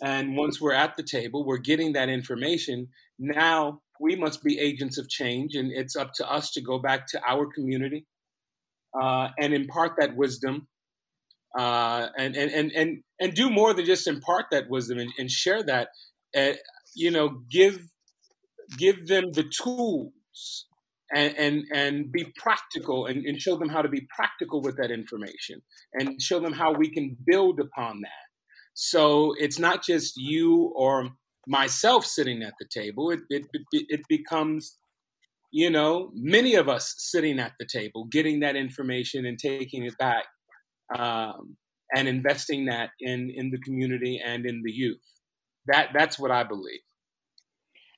And 0.03 0.37
once 0.37 0.61
we're 0.61 0.73
at 0.73 0.97
the 0.97 1.03
table, 1.03 1.45
we're 1.45 1.59
getting 1.59 1.93
that 1.93 2.09
information. 2.09 2.89
Now 3.19 3.81
we 4.01 4.17
must 4.17 4.43
be 4.43 4.59
agents 4.59 4.99
of 4.99 5.09
change, 5.09 5.55
and 5.55 5.71
it's 5.73 5.97
up 5.97 6.13
to 6.15 6.31
us 6.31 6.51
to 6.53 6.61
go 6.61 6.79
back 6.79 7.07
to 7.09 7.21
our 7.27 7.47
community 7.47 8.07
uh, 9.01 9.29
and 9.39 9.53
impart 9.55 9.93
that 9.99 10.17
wisdom 10.17 10.69
uh, 11.59 12.09
and, 12.19 12.35
and, 12.37 12.51
and, 12.51 12.73
and, 12.73 13.03
and 13.21 13.35
do 13.35 13.51
more 13.51 13.75
than 13.75 13.85
just 13.85 14.07
impart 14.07 14.47
that 14.51 14.71
wisdom 14.71 14.99
and, 14.99 15.11
and 15.19 15.31
share 15.31 15.63
that. 15.63 15.89
Uh, 16.37 16.53
you 16.95 17.11
know, 17.11 17.43
give, 17.51 17.87
give 18.79 19.07
them 19.07 19.33
the 19.33 19.45
tools 19.45 20.67
and, 21.15 21.35
and, 21.37 21.65
and 21.73 22.13
be 22.13 22.27
practical 22.37 23.07
and, 23.07 23.25
and 23.27 23.41
show 23.41 23.57
them 23.57 23.69
how 23.69 23.83
to 23.83 23.89
be 23.89 24.07
practical 24.15 24.63
with 24.63 24.77
that 24.79 24.91
information 24.91 25.61
and 25.95 26.21
show 26.21 26.41
them 26.41 26.53
how 26.53 26.73
we 26.73 26.91
can 26.91 27.17
build 27.27 27.61
upon 27.61 28.01
that. 28.01 28.11
So 28.75 29.35
it's 29.39 29.59
not 29.59 29.85
just 29.85 30.17
you 30.17 30.73
or 30.75 31.11
myself 31.47 32.07
sitting 32.07 32.43
at 32.43 32.55
the 32.59 32.67
table. 32.73 33.11
It, 33.11 33.21
it, 33.29 33.47
it 33.73 34.01
becomes, 34.09 34.79
you 35.51 35.71
know, 35.71 36.11
many 36.15 36.55
of 36.55 36.69
us 36.69 36.95
sitting 36.97 37.39
at 37.39 37.53
the 37.61 37.67
table, 37.67 38.07
getting 38.11 38.41
that 38.41 38.57
information 38.57 39.27
and 39.27 39.39
taking 39.39 39.85
it 39.85 39.99
back 39.99 40.25
um, 40.97 41.57
and 41.95 42.09
investing 42.09 42.67
that 42.67 42.91
in, 43.01 43.31
in 43.37 43.51
the 43.51 43.59
community 43.59 44.21
and 44.25 44.47
in 44.47 44.63
the 44.65 44.73
youth. 44.73 45.01
That, 45.67 45.91
that's 45.95 46.19
what 46.19 46.31
I 46.31 46.43
believe. 46.45 46.81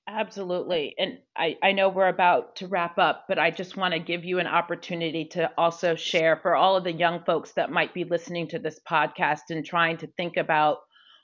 Absolutely. 0.07 0.95
And 0.99 1.19
I, 1.35 1.57
I 1.63 1.73
know 1.73 1.89
we're 1.89 2.09
about 2.09 2.57
to 2.57 2.67
wrap 2.67 2.99
up, 2.99 3.25
but 3.27 3.39
I 3.39 3.51
just 3.51 3.77
want 3.77 3.95
to 3.95 3.99
give 4.01 4.25
you 4.25 4.39
an 4.39 4.47
opportunity 4.47 5.25
to 5.33 5.51
also 5.57 5.95
share 5.95 6.37
for 6.37 6.55
all 6.55 6.77
of 6.77 6.85
the 6.85 6.93
young 6.93 7.25
folks 7.25 7.53
that 7.53 7.71
might 7.71 7.95
be 7.95 8.05
listening 8.05 8.49
to 8.49 8.59
this 8.59 8.79
podcast 8.89 9.49
and 9.49 9.65
trying 9.65 9.97
to 9.99 10.07
think 10.07 10.37
about 10.37 10.79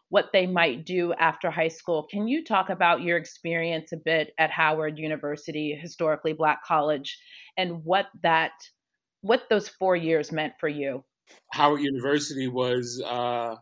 what 0.09 0.31
they 0.33 0.47
might 0.47 0.87
do 0.87 1.13
after 1.13 1.51
high 1.51 1.69
school. 1.69 2.07
Can 2.11 2.27
you 2.27 2.43
talk 2.43 2.71
about 2.71 3.03
your 3.03 3.19
experience 3.19 3.93
a 3.93 3.99
bit 3.99 4.33
at 4.39 4.51
Howard 4.51 4.99
University, 4.99 5.79
historically 5.81 6.33
black 6.33 6.65
college, 6.65 7.19
and 7.59 7.85
what 7.85 8.07
that 8.23 8.53
what 9.21 9.43
those 9.51 9.69
4 9.69 9.95
years 9.95 10.33
meant 10.33 10.55
for 10.59 10.69
you? 10.69 11.05
Howard 11.53 11.83
University 11.83 12.49
was 12.49 13.03
uh, 13.07 13.57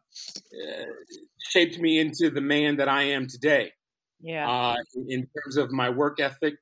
shaped 1.39 1.79
me 1.79 1.99
into 1.99 2.31
the 2.31 2.41
man 2.41 2.77
that 2.77 2.89
I 2.89 3.03
am 3.03 3.27
today. 3.27 3.73
Yeah. 4.21 4.49
Uh, 4.51 4.77
in 5.09 5.27
terms 5.37 5.57
of 5.57 5.71
my 5.71 5.91
work 5.91 6.21
ethic, 6.21 6.55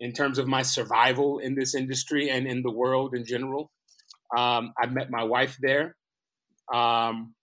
in 0.00 0.12
terms 0.12 0.38
of 0.38 0.46
my 0.46 0.62
survival 0.62 1.38
in 1.38 1.54
this 1.54 1.74
industry 1.74 2.30
and 2.30 2.46
in 2.46 2.62
the 2.62 2.70
world 2.70 3.14
in 3.14 3.24
general. 3.24 3.70
Um, 4.36 4.72
I 4.80 4.86
met 4.86 5.10
my 5.10 5.24
wife 5.24 5.56
there. 5.60 5.96
Um, 6.72 7.34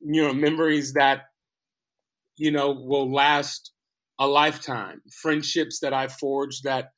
you 0.00 0.22
know, 0.22 0.32
memories 0.32 0.92
that, 0.94 1.22
you 2.36 2.50
know, 2.50 2.70
will 2.72 3.12
last 3.12 3.72
a 4.18 4.26
lifetime. 4.26 5.00
Friendships 5.22 5.80
that 5.80 5.92
I 5.92 6.08
forged 6.08 6.64
that 6.64 6.90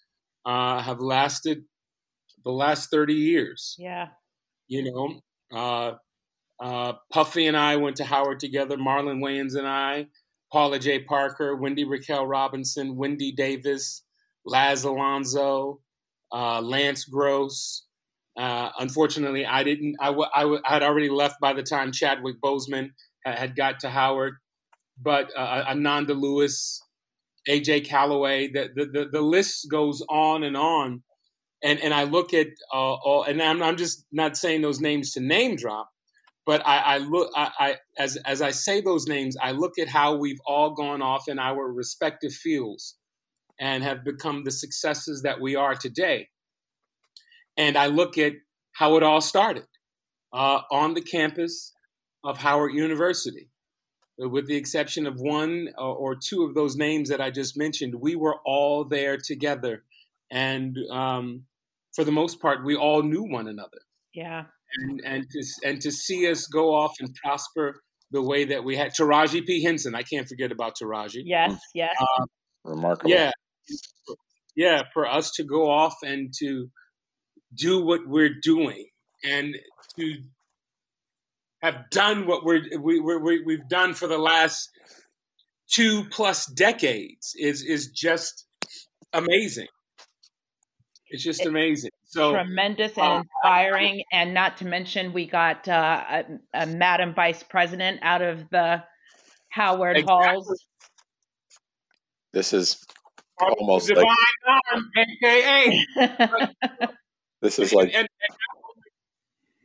uh, 0.44 0.82
have 0.82 1.00
lasted 1.00 1.62
the 2.44 2.50
last 2.50 2.90
30 2.90 3.14
years. 3.14 3.76
Yeah. 3.78 4.08
You 4.68 4.90
know, 4.90 5.20
uh, 5.56 5.92
uh, 6.62 6.94
Puffy 7.12 7.46
and 7.46 7.56
I 7.56 7.76
went 7.76 7.96
to 7.96 8.04
Howard 8.04 8.40
together, 8.40 8.76
Marlon 8.76 9.20
Wayans 9.20 9.56
and 9.56 9.66
I, 9.66 10.06
Paula 10.52 10.78
Jai 10.78 11.04
Parker, 11.08 11.56
Wendy 11.56 11.84
Raquel 11.84 12.26
Robinson, 12.26 12.96
Wendy 12.96 13.32
Davis, 13.32 14.02
Laz 14.44 14.84
Alonso, 14.84 15.80
uh, 16.32 16.60
Lance 16.60 17.04
Gross, 17.04 17.84
uh, 18.36 18.70
unfortunately, 18.78 19.44
I 19.44 19.62
didn't. 19.62 19.96
I, 20.00 20.06
w- 20.06 20.28
I, 20.34 20.42
w- 20.42 20.62
I 20.66 20.72
had 20.72 20.82
already 20.82 21.10
left 21.10 21.40
by 21.40 21.52
the 21.52 21.62
time 21.62 21.92
Chadwick 21.92 22.36
Boseman 22.42 22.90
had 23.24 23.54
got 23.56 23.80
to 23.80 23.90
Howard, 23.90 24.34
but 25.00 25.30
uh, 25.36 25.64
Ananda 25.68 26.14
Lewis, 26.14 26.80
AJ 27.48 27.86
Calloway, 27.86 28.48
the, 28.48 28.70
the, 28.74 28.86
the, 28.86 29.08
the, 29.12 29.20
list 29.20 29.68
goes 29.70 30.02
on 30.08 30.44
and 30.44 30.56
on. 30.56 31.02
And, 31.62 31.78
and 31.80 31.94
I 31.94 32.04
look 32.04 32.34
at 32.34 32.48
uh, 32.72 32.94
all, 32.94 33.24
and 33.24 33.40
I'm, 33.40 33.62
I'm 33.62 33.76
just 33.76 34.04
not 34.10 34.36
saying 34.36 34.62
those 34.62 34.80
names 34.80 35.12
to 35.12 35.20
name 35.20 35.56
drop, 35.56 35.90
but 36.44 36.66
I, 36.66 36.78
I 36.78 36.98
look, 36.98 37.30
I, 37.36 37.50
I, 37.58 37.76
as, 37.98 38.16
as 38.18 38.42
I 38.42 38.50
say 38.50 38.80
those 38.80 39.06
names, 39.06 39.36
I 39.40 39.52
look 39.52 39.78
at 39.78 39.88
how 39.88 40.16
we've 40.16 40.40
all 40.46 40.74
gone 40.74 41.02
off 41.02 41.28
in 41.28 41.38
our 41.38 41.72
respective 41.72 42.32
fields 42.32 42.96
and 43.60 43.82
have 43.84 44.04
become 44.04 44.44
the 44.44 44.50
successes 44.50 45.22
that 45.22 45.40
we 45.40 45.54
are 45.54 45.74
today 45.74 46.28
and 47.56 47.76
I 47.76 47.86
look 47.86 48.18
at 48.18 48.32
how 48.72 48.96
it 48.96 49.02
all 49.02 49.20
started 49.20 49.66
uh, 50.32 50.60
on 50.70 50.94
the 50.94 51.00
campus 51.00 51.72
of 52.24 52.38
Howard 52.38 52.74
University. 52.74 53.48
With 54.18 54.46
the 54.46 54.56
exception 54.56 55.06
of 55.06 55.20
one 55.20 55.70
or 55.76 56.14
two 56.14 56.44
of 56.44 56.54
those 56.54 56.76
names 56.76 57.08
that 57.08 57.20
I 57.20 57.30
just 57.30 57.56
mentioned, 57.56 57.94
we 57.94 58.14
were 58.14 58.36
all 58.44 58.84
there 58.84 59.16
together. 59.16 59.82
And 60.30 60.76
um, 60.90 61.44
for 61.94 62.04
the 62.04 62.12
most 62.12 62.40
part, 62.40 62.64
we 62.64 62.76
all 62.76 63.02
knew 63.02 63.22
one 63.22 63.48
another. 63.48 63.80
Yeah. 64.14 64.44
And, 64.74 65.00
and, 65.04 65.26
to, 65.30 65.44
and 65.64 65.80
to 65.82 65.90
see 65.90 66.30
us 66.30 66.46
go 66.46 66.74
off 66.74 66.94
and 67.00 67.14
prosper 67.22 67.80
the 68.10 68.22
way 68.22 68.44
that 68.44 68.64
we 68.64 68.76
had. 68.76 68.92
Taraji 68.92 69.44
P. 69.46 69.62
Henson, 69.62 69.94
I 69.94 70.02
can't 70.02 70.28
forget 70.28 70.52
about 70.52 70.74
Taraji. 70.80 71.22
Yes, 71.24 71.58
yes. 71.74 71.94
Uh, 72.00 72.24
Remarkable. 72.64 73.10
Yeah. 73.10 73.32
Yeah, 74.54 74.82
for 74.92 75.06
us 75.06 75.30
to 75.32 75.44
go 75.44 75.70
off 75.70 75.96
and 76.02 76.32
to 76.38 76.68
do 77.54 77.84
what 77.84 78.00
we're 78.06 78.34
doing 78.42 78.86
and 79.24 79.56
to 79.98 80.14
have 81.62 81.90
done 81.90 82.26
what 82.26 82.44
we're, 82.44 82.62
we, 82.80 83.00
we, 83.00 83.42
we've 83.44 83.68
done 83.68 83.94
for 83.94 84.06
the 84.06 84.18
last 84.18 84.68
two 85.72 86.04
plus 86.10 86.46
decades 86.46 87.32
is 87.38 87.62
is 87.62 87.88
just 87.88 88.46
amazing. 89.12 89.68
It's 91.08 91.22
just 91.22 91.46
amazing. 91.46 91.90
So 92.12 92.32
tremendous 92.32 92.92
and 92.98 93.06
uh, 93.06 93.22
inspiring, 93.22 94.04
and 94.12 94.34
not 94.34 94.58
to 94.58 94.66
mention 94.66 95.14
we 95.14 95.26
got 95.26 95.66
uh, 95.66 96.04
a, 96.10 96.24
a, 96.52 96.66
Madam 96.66 97.14
Vice 97.14 97.42
President 97.42 98.00
out 98.02 98.20
of 98.20 98.50
the 98.50 98.84
Howard 99.48 99.96
exactly. 99.96 100.26
Halls. 100.26 100.64
This 102.34 102.52
is 102.52 102.84
almost 103.40 103.88
divine 103.88 104.04
like, 104.04 104.62
arm, 104.74 104.90
aka. 104.96 105.86
This 107.40 107.58
is 107.58 107.72
like. 107.72 107.88
And, 107.88 107.96
and, 107.96 108.08
and 108.20 108.38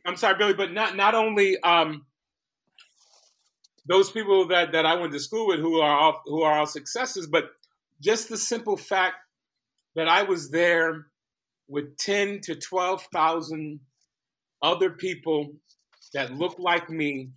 I'm 0.06 0.16
sorry, 0.16 0.36
Billy, 0.36 0.54
but 0.54 0.72
not 0.72 0.96
not 0.96 1.14
only 1.14 1.60
um, 1.60 2.06
those 3.86 4.10
people 4.10 4.48
that 4.48 4.72
that 4.72 4.84
I 4.84 4.94
went 4.94 5.12
to 5.12 5.20
school 5.20 5.46
with 5.46 5.60
who 5.60 5.80
are 5.80 5.96
all, 5.96 6.22
who 6.24 6.42
are 6.42 6.58
all 6.58 6.66
successes, 6.66 7.28
but 7.28 7.50
just 8.00 8.28
the 8.28 8.36
simple 8.36 8.76
fact 8.76 9.16
that 9.94 10.08
I 10.08 10.24
was 10.24 10.50
there 10.50 11.06
with 11.68 11.96
ten 11.98 12.40
to 12.42 12.54
twelve 12.56 13.06
thousand 13.12 13.80
other 14.62 14.90
people 14.90 15.52
that 16.14 16.32
looked 16.34 16.58
like 16.58 16.88
me, 16.90 17.30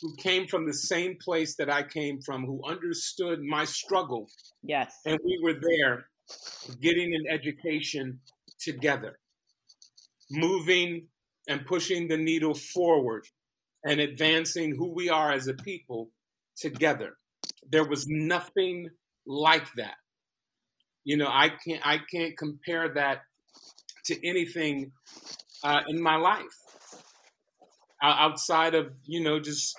who 0.00 0.14
came 0.16 0.46
from 0.46 0.66
the 0.66 0.74
same 0.74 1.16
place 1.20 1.56
that 1.56 1.70
I 1.70 1.82
came 1.82 2.20
from, 2.20 2.44
who 2.44 2.60
understood 2.66 3.40
my 3.42 3.64
struggle. 3.64 4.28
Yes, 4.62 4.94
and 5.06 5.18
we 5.24 5.40
were 5.42 5.54
there 5.60 6.06
getting 6.80 7.14
an 7.14 7.24
education 7.28 8.20
together 8.60 9.18
moving 10.30 11.08
and 11.48 11.66
pushing 11.66 12.08
the 12.08 12.16
needle 12.16 12.54
forward 12.54 13.24
and 13.84 14.00
advancing 14.00 14.74
who 14.76 14.92
we 14.94 15.08
are 15.08 15.32
as 15.32 15.48
a 15.48 15.54
people 15.54 16.10
together. 16.56 17.16
There 17.70 17.84
was 17.84 18.06
nothing 18.08 18.88
like 19.26 19.66
that. 19.76 19.94
You 21.04 21.16
know, 21.16 21.28
I 21.28 21.48
can't 21.48 21.84
I 21.84 21.98
can't 22.12 22.36
compare 22.36 22.92
that 22.94 23.22
to 24.04 24.26
anything 24.26 24.92
uh, 25.64 25.80
in 25.88 26.00
my 26.00 26.16
life. 26.16 26.44
Outside 28.02 28.74
of 28.74 28.92
you 29.04 29.20
know 29.20 29.38
just 29.38 29.78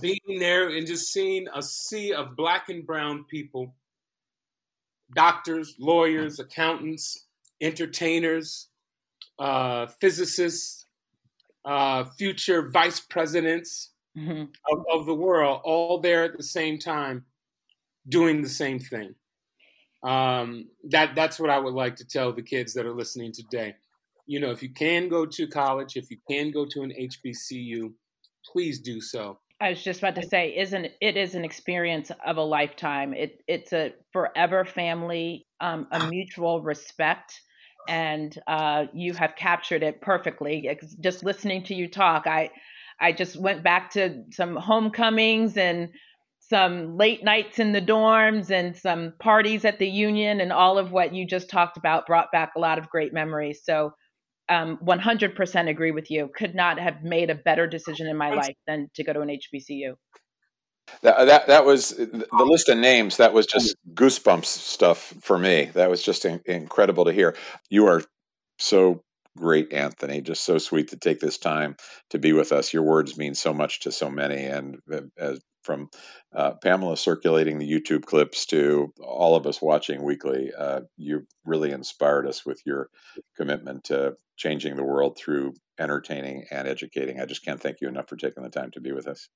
being 0.00 0.38
there 0.38 0.68
and 0.68 0.86
just 0.86 1.12
seeing 1.12 1.46
a 1.54 1.62
sea 1.62 2.12
of 2.12 2.36
black 2.36 2.68
and 2.68 2.84
brown 2.84 3.24
people. 3.24 3.74
Doctors 5.14 5.74
lawyers 5.78 6.38
accountants 6.38 7.26
entertainers 7.60 8.68
uh, 9.38 9.86
physicists 10.00 10.86
uh, 11.64 12.04
future 12.04 12.70
vice 12.70 13.00
presidents 13.00 13.90
mm-hmm. 14.16 14.44
of, 14.72 14.84
of 14.92 15.06
the 15.06 15.14
world 15.14 15.60
all 15.64 15.98
there 15.98 16.24
at 16.24 16.36
the 16.36 16.42
same 16.42 16.78
time 16.78 17.24
doing 18.08 18.42
the 18.42 18.48
same 18.48 18.78
thing 18.78 19.14
um, 20.02 20.66
that 20.88 21.14
that's 21.14 21.38
what 21.38 21.50
i 21.50 21.58
would 21.58 21.74
like 21.74 21.96
to 21.96 22.04
tell 22.04 22.32
the 22.32 22.42
kids 22.42 22.72
that 22.74 22.86
are 22.86 22.94
listening 22.94 23.32
today 23.32 23.74
you 24.30 24.38
know, 24.38 24.52
if 24.52 24.62
you 24.62 24.72
can 24.72 25.08
go 25.08 25.26
to 25.26 25.48
college, 25.48 25.96
if 25.96 26.08
you 26.08 26.16
can 26.30 26.52
go 26.52 26.64
to 26.64 26.82
an 26.82 26.92
HBCU, 26.92 27.92
please 28.46 28.78
do 28.78 29.00
so. 29.00 29.40
I 29.60 29.70
was 29.70 29.82
just 29.82 29.98
about 29.98 30.14
to 30.14 30.22
say, 30.22 30.56
isn't 30.56 30.86
it 31.00 31.16
is 31.16 31.34
an 31.34 31.44
experience 31.44 32.12
of 32.24 32.36
a 32.36 32.42
lifetime. 32.42 33.12
It 33.12 33.42
it's 33.48 33.72
a 33.72 33.92
forever 34.12 34.64
family, 34.64 35.48
um, 35.60 35.88
a 35.90 36.06
mutual 36.06 36.62
respect, 36.62 37.40
and 37.88 38.38
uh, 38.46 38.86
you 38.94 39.14
have 39.14 39.34
captured 39.34 39.82
it 39.82 40.00
perfectly. 40.00 40.78
Just 41.00 41.24
listening 41.24 41.64
to 41.64 41.74
you 41.74 41.88
talk, 41.88 42.28
I 42.28 42.50
I 43.00 43.10
just 43.10 43.36
went 43.36 43.64
back 43.64 43.90
to 43.94 44.22
some 44.30 44.54
homecomings 44.54 45.56
and 45.56 45.88
some 46.50 46.96
late 46.96 47.22
nights 47.22 47.60
in 47.60 47.70
the 47.70 47.80
dorms 47.80 48.50
and 48.50 48.76
some 48.76 49.14
parties 49.20 49.64
at 49.64 49.78
the 49.78 49.88
union 49.88 50.40
and 50.40 50.52
all 50.52 50.78
of 50.78 50.90
what 50.90 51.14
you 51.14 51.24
just 51.24 51.48
talked 51.48 51.76
about 51.76 52.06
brought 52.06 52.32
back 52.32 52.50
a 52.56 52.58
lot 52.58 52.76
of 52.76 52.90
great 52.90 53.14
memories. 53.14 53.60
So 53.62 53.92
um, 54.48 54.76
100% 54.84 55.68
agree 55.68 55.92
with 55.92 56.10
you. 56.10 56.28
Could 56.36 56.56
not 56.56 56.80
have 56.80 57.04
made 57.04 57.30
a 57.30 57.36
better 57.36 57.68
decision 57.68 58.08
in 58.08 58.16
my 58.16 58.34
life 58.34 58.56
than 58.66 58.90
to 58.96 59.04
go 59.04 59.12
to 59.12 59.20
an 59.20 59.28
HBCU. 59.28 59.94
That, 61.02 61.24
that 61.26 61.46
that 61.46 61.64
was 61.64 61.90
the 61.90 62.26
list 62.32 62.68
of 62.68 62.76
names. 62.76 63.16
That 63.18 63.32
was 63.32 63.46
just 63.46 63.76
goosebumps 63.94 64.46
stuff 64.46 65.14
for 65.20 65.38
me. 65.38 65.70
That 65.74 65.88
was 65.88 66.02
just 66.02 66.24
in, 66.24 66.40
incredible 66.46 67.04
to 67.04 67.12
hear. 67.12 67.36
You 67.68 67.86
are 67.86 68.02
so 68.58 69.04
great, 69.36 69.72
Anthony. 69.72 70.20
Just 70.20 70.44
so 70.44 70.58
sweet 70.58 70.88
to 70.88 70.96
take 70.96 71.20
this 71.20 71.38
time 71.38 71.76
to 72.10 72.18
be 72.18 72.32
with 72.32 72.52
us. 72.52 72.72
Your 72.72 72.82
words 72.82 73.16
mean 73.16 73.34
so 73.34 73.52
much 73.52 73.80
to 73.80 73.92
so 73.92 74.10
many, 74.10 74.44
and 74.44 74.78
uh, 74.92 75.02
as 75.18 75.40
from 75.62 75.88
uh, 76.34 76.52
Pamela 76.62 76.96
circulating 76.96 77.58
the 77.58 77.70
YouTube 77.70 78.04
clips 78.04 78.46
to 78.46 78.92
all 79.02 79.36
of 79.36 79.46
us 79.46 79.60
watching 79.60 80.02
weekly, 80.02 80.50
uh, 80.56 80.80
you 80.96 81.26
really 81.44 81.70
inspired 81.70 82.26
us 82.26 82.46
with 82.46 82.60
your 82.64 82.88
commitment 83.36 83.84
to 83.84 84.14
changing 84.36 84.76
the 84.76 84.84
world 84.84 85.18
through 85.18 85.52
entertaining 85.78 86.44
and 86.50 86.66
educating. 86.66 87.20
I 87.20 87.26
just 87.26 87.44
can't 87.44 87.60
thank 87.60 87.80
you 87.80 87.88
enough 87.88 88.08
for 88.08 88.16
taking 88.16 88.42
the 88.42 88.50
time 88.50 88.70
to 88.72 88.80
be 88.80 88.92
with 88.92 89.06
us. 89.06 89.28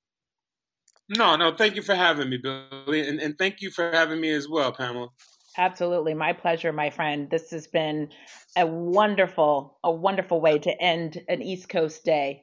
No, 1.11 1.37
no, 1.37 1.55
thank 1.55 1.77
you 1.77 1.83
for 1.83 1.95
having 1.95 2.31
me, 2.31 2.39
Billy, 2.39 3.07
and, 3.07 3.21
and 3.21 3.37
thank 3.37 3.61
you 3.61 3.71
for 3.71 3.91
having 3.91 4.21
me 4.21 4.31
as 4.31 4.49
well, 4.49 4.73
Pamela. 4.73 5.09
Absolutely, 5.57 6.15
my 6.15 6.33
pleasure, 6.33 6.73
my 6.73 6.91
friend. 6.91 7.31
This 7.31 7.51
has 7.51 7.67
been 7.67 8.09
a 8.57 8.67
wonderful, 8.67 9.79
a 9.85 9.93
wonderful 9.93 10.41
way 10.41 10.59
to 10.59 10.83
end 10.83 11.23
an 11.29 11.43
East 11.43 11.69
Coast 11.69 12.05
day. 12.05 12.43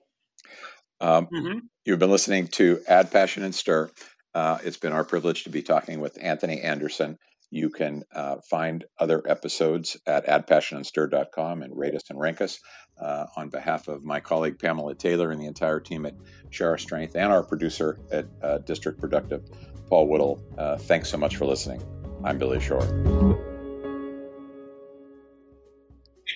Um, 1.01 1.27
mm-hmm. 1.27 1.59
You've 1.85 1.99
been 1.99 2.11
listening 2.11 2.47
to 2.49 2.79
Add 2.87 3.11
Passion 3.11 3.43
and 3.43 3.53
Stir. 3.53 3.89
Uh, 4.33 4.59
it's 4.63 4.77
been 4.77 4.93
our 4.93 5.03
privilege 5.03 5.43
to 5.43 5.49
be 5.49 5.61
talking 5.61 5.99
with 5.99 6.17
Anthony 6.21 6.61
Anderson. 6.61 7.17
You 7.49 7.69
can 7.69 8.03
uh, 8.15 8.37
find 8.49 8.85
other 8.97 9.21
episodes 9.27 9.97
at 10.07 10.25
addpassionandstir.com 10.25 11.63
and 11.63 11.77
rate 11.77 11.95
us 11.95 12.09
and 12.09 12.19
rank 12.19 12.39
us. 12.39 12.59
Uh, 12.99 13.25
on 13.35 13.49
behalf 13.49 13.87
of 13.87 14.03
my 14.03 14.19
colleague 14.19 14.59
Pamela 14.59 14.93
Taylor 14.93 15.31
and 15.31 15.41
the 15.41 15.47
entire 15.47 15.79
team 15.79 16.05
at 16.05 16.13
Share 16.51 16.69
Our 16.69 16.77
Strength 16.77 17.15
and 17.15 17.31
our 17.31 17.41
producer 17.41 17.97
at 18.11 18.27
uh, 18.43 18.59
District 18.59 18.99
Productive, 18.99 19.41
Paul 19.87 20.07
Whittle, 20.07 20.39
uh, 20.59 20.77
thanks 20.77 21.09
so 21.09 21.17
much 21.17 21.35
for 21.35 21.45
listening. 21.45 21.81
I'm 22.23 22.37
Billy 22.37 22.59
Shore. 22.59 22.81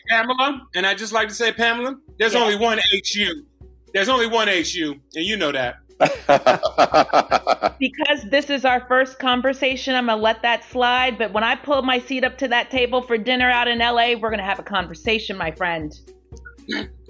Pamela, 0.10 0.62
and 0.76 0.86
I 0.86 0.94
just 0.94 1.14
like 1.14 1.28
to 1.30 1.34
say, 1.34 1.52
Pamela, 1.52 1.98
there's 2.20 2.34
yeah. 2.34 2.42
only 2.42 2.58
one 2.58 2.80
HU. 3.14 3.44
There's 3.94 4.10
only 4.10 4.28
one 4.28 4.48
HU, 4.48 4.96
and 5.16 5.26
you 5.26 5.38
know 5.38 5.52
that. 5.52 5.78
because 7.80 8.30
this 8.30 8.50
is 8.50 8.66
our 8.66 8.86
first 8.88 9.18
conversation, 9.18 9.96
I'm 9.96 10.08
gonna 10.08 10.22
let 10.22 10.42
that 10.42 10.64
slide. 10.66 11.18
But 11.18 11.32
when 11.32 11.44
I 11.44 11.56
pull 11.56 11.82
my 11.84 12.00
seat 12.00 12.24
up 12.26 12.38
to 12.40 12.48
that 12.50 12.70
table 12.70 13.02
for 13.02 13.18
dinner 13.18 13.50
out 13.50 13.68
in 13.68 13.80
LA, 13.80 14.14
we're 14.20 14.30
gonna 14.30 14.44
have 14.44 14.60
a 14.60 14.64
conversation, 14.64 15.38
my 15.38 15.52
friend. 15.52 15.98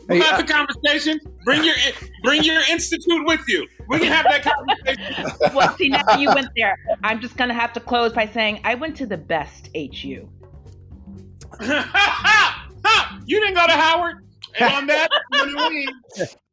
We'll 0.08 0.22
have 0.22 0.40
a 0.40 0.44
conversation. 0.44 1.20
Bring 1.44 1.64
your 1.64 1.76
bring 2.24 2.44
your 2.44 2.62
institute 2.70 3.26
with 3.26 3.42
you. 3.48 3.68
We 3.88 4.00
can 4.00 4.12
have 4.12 4.26
that 4.26 4.44
conversation. 4.44 5.32
well, 5.56 5.76
see 5.76 5.90
now 5.90 6.18
you 6.18 6.30
went 6.30 6.50
there. 6.56 6.78
I'm 7.04 7.20
just 7.20 7.38
gonna 7.38 7.54
have 7.54 7.74
to 7.74 7.80
close 7.80 8.14
by 8.14 8.28
saying 8.28 8.62
I 8.64 8.76
went 8.76 8.96
to 8.98 9.06
the 9.06 9.18
best 9.18 9.70
HU. 9.76 10.30
you 11.62 13.40
didn't 13.40 13.56
go 13.56 13.66
to 13.66 13.74
Howard. 13.74 14.26
And 14.60 14.74
on 14.74 14.88
that, 14.88 15.10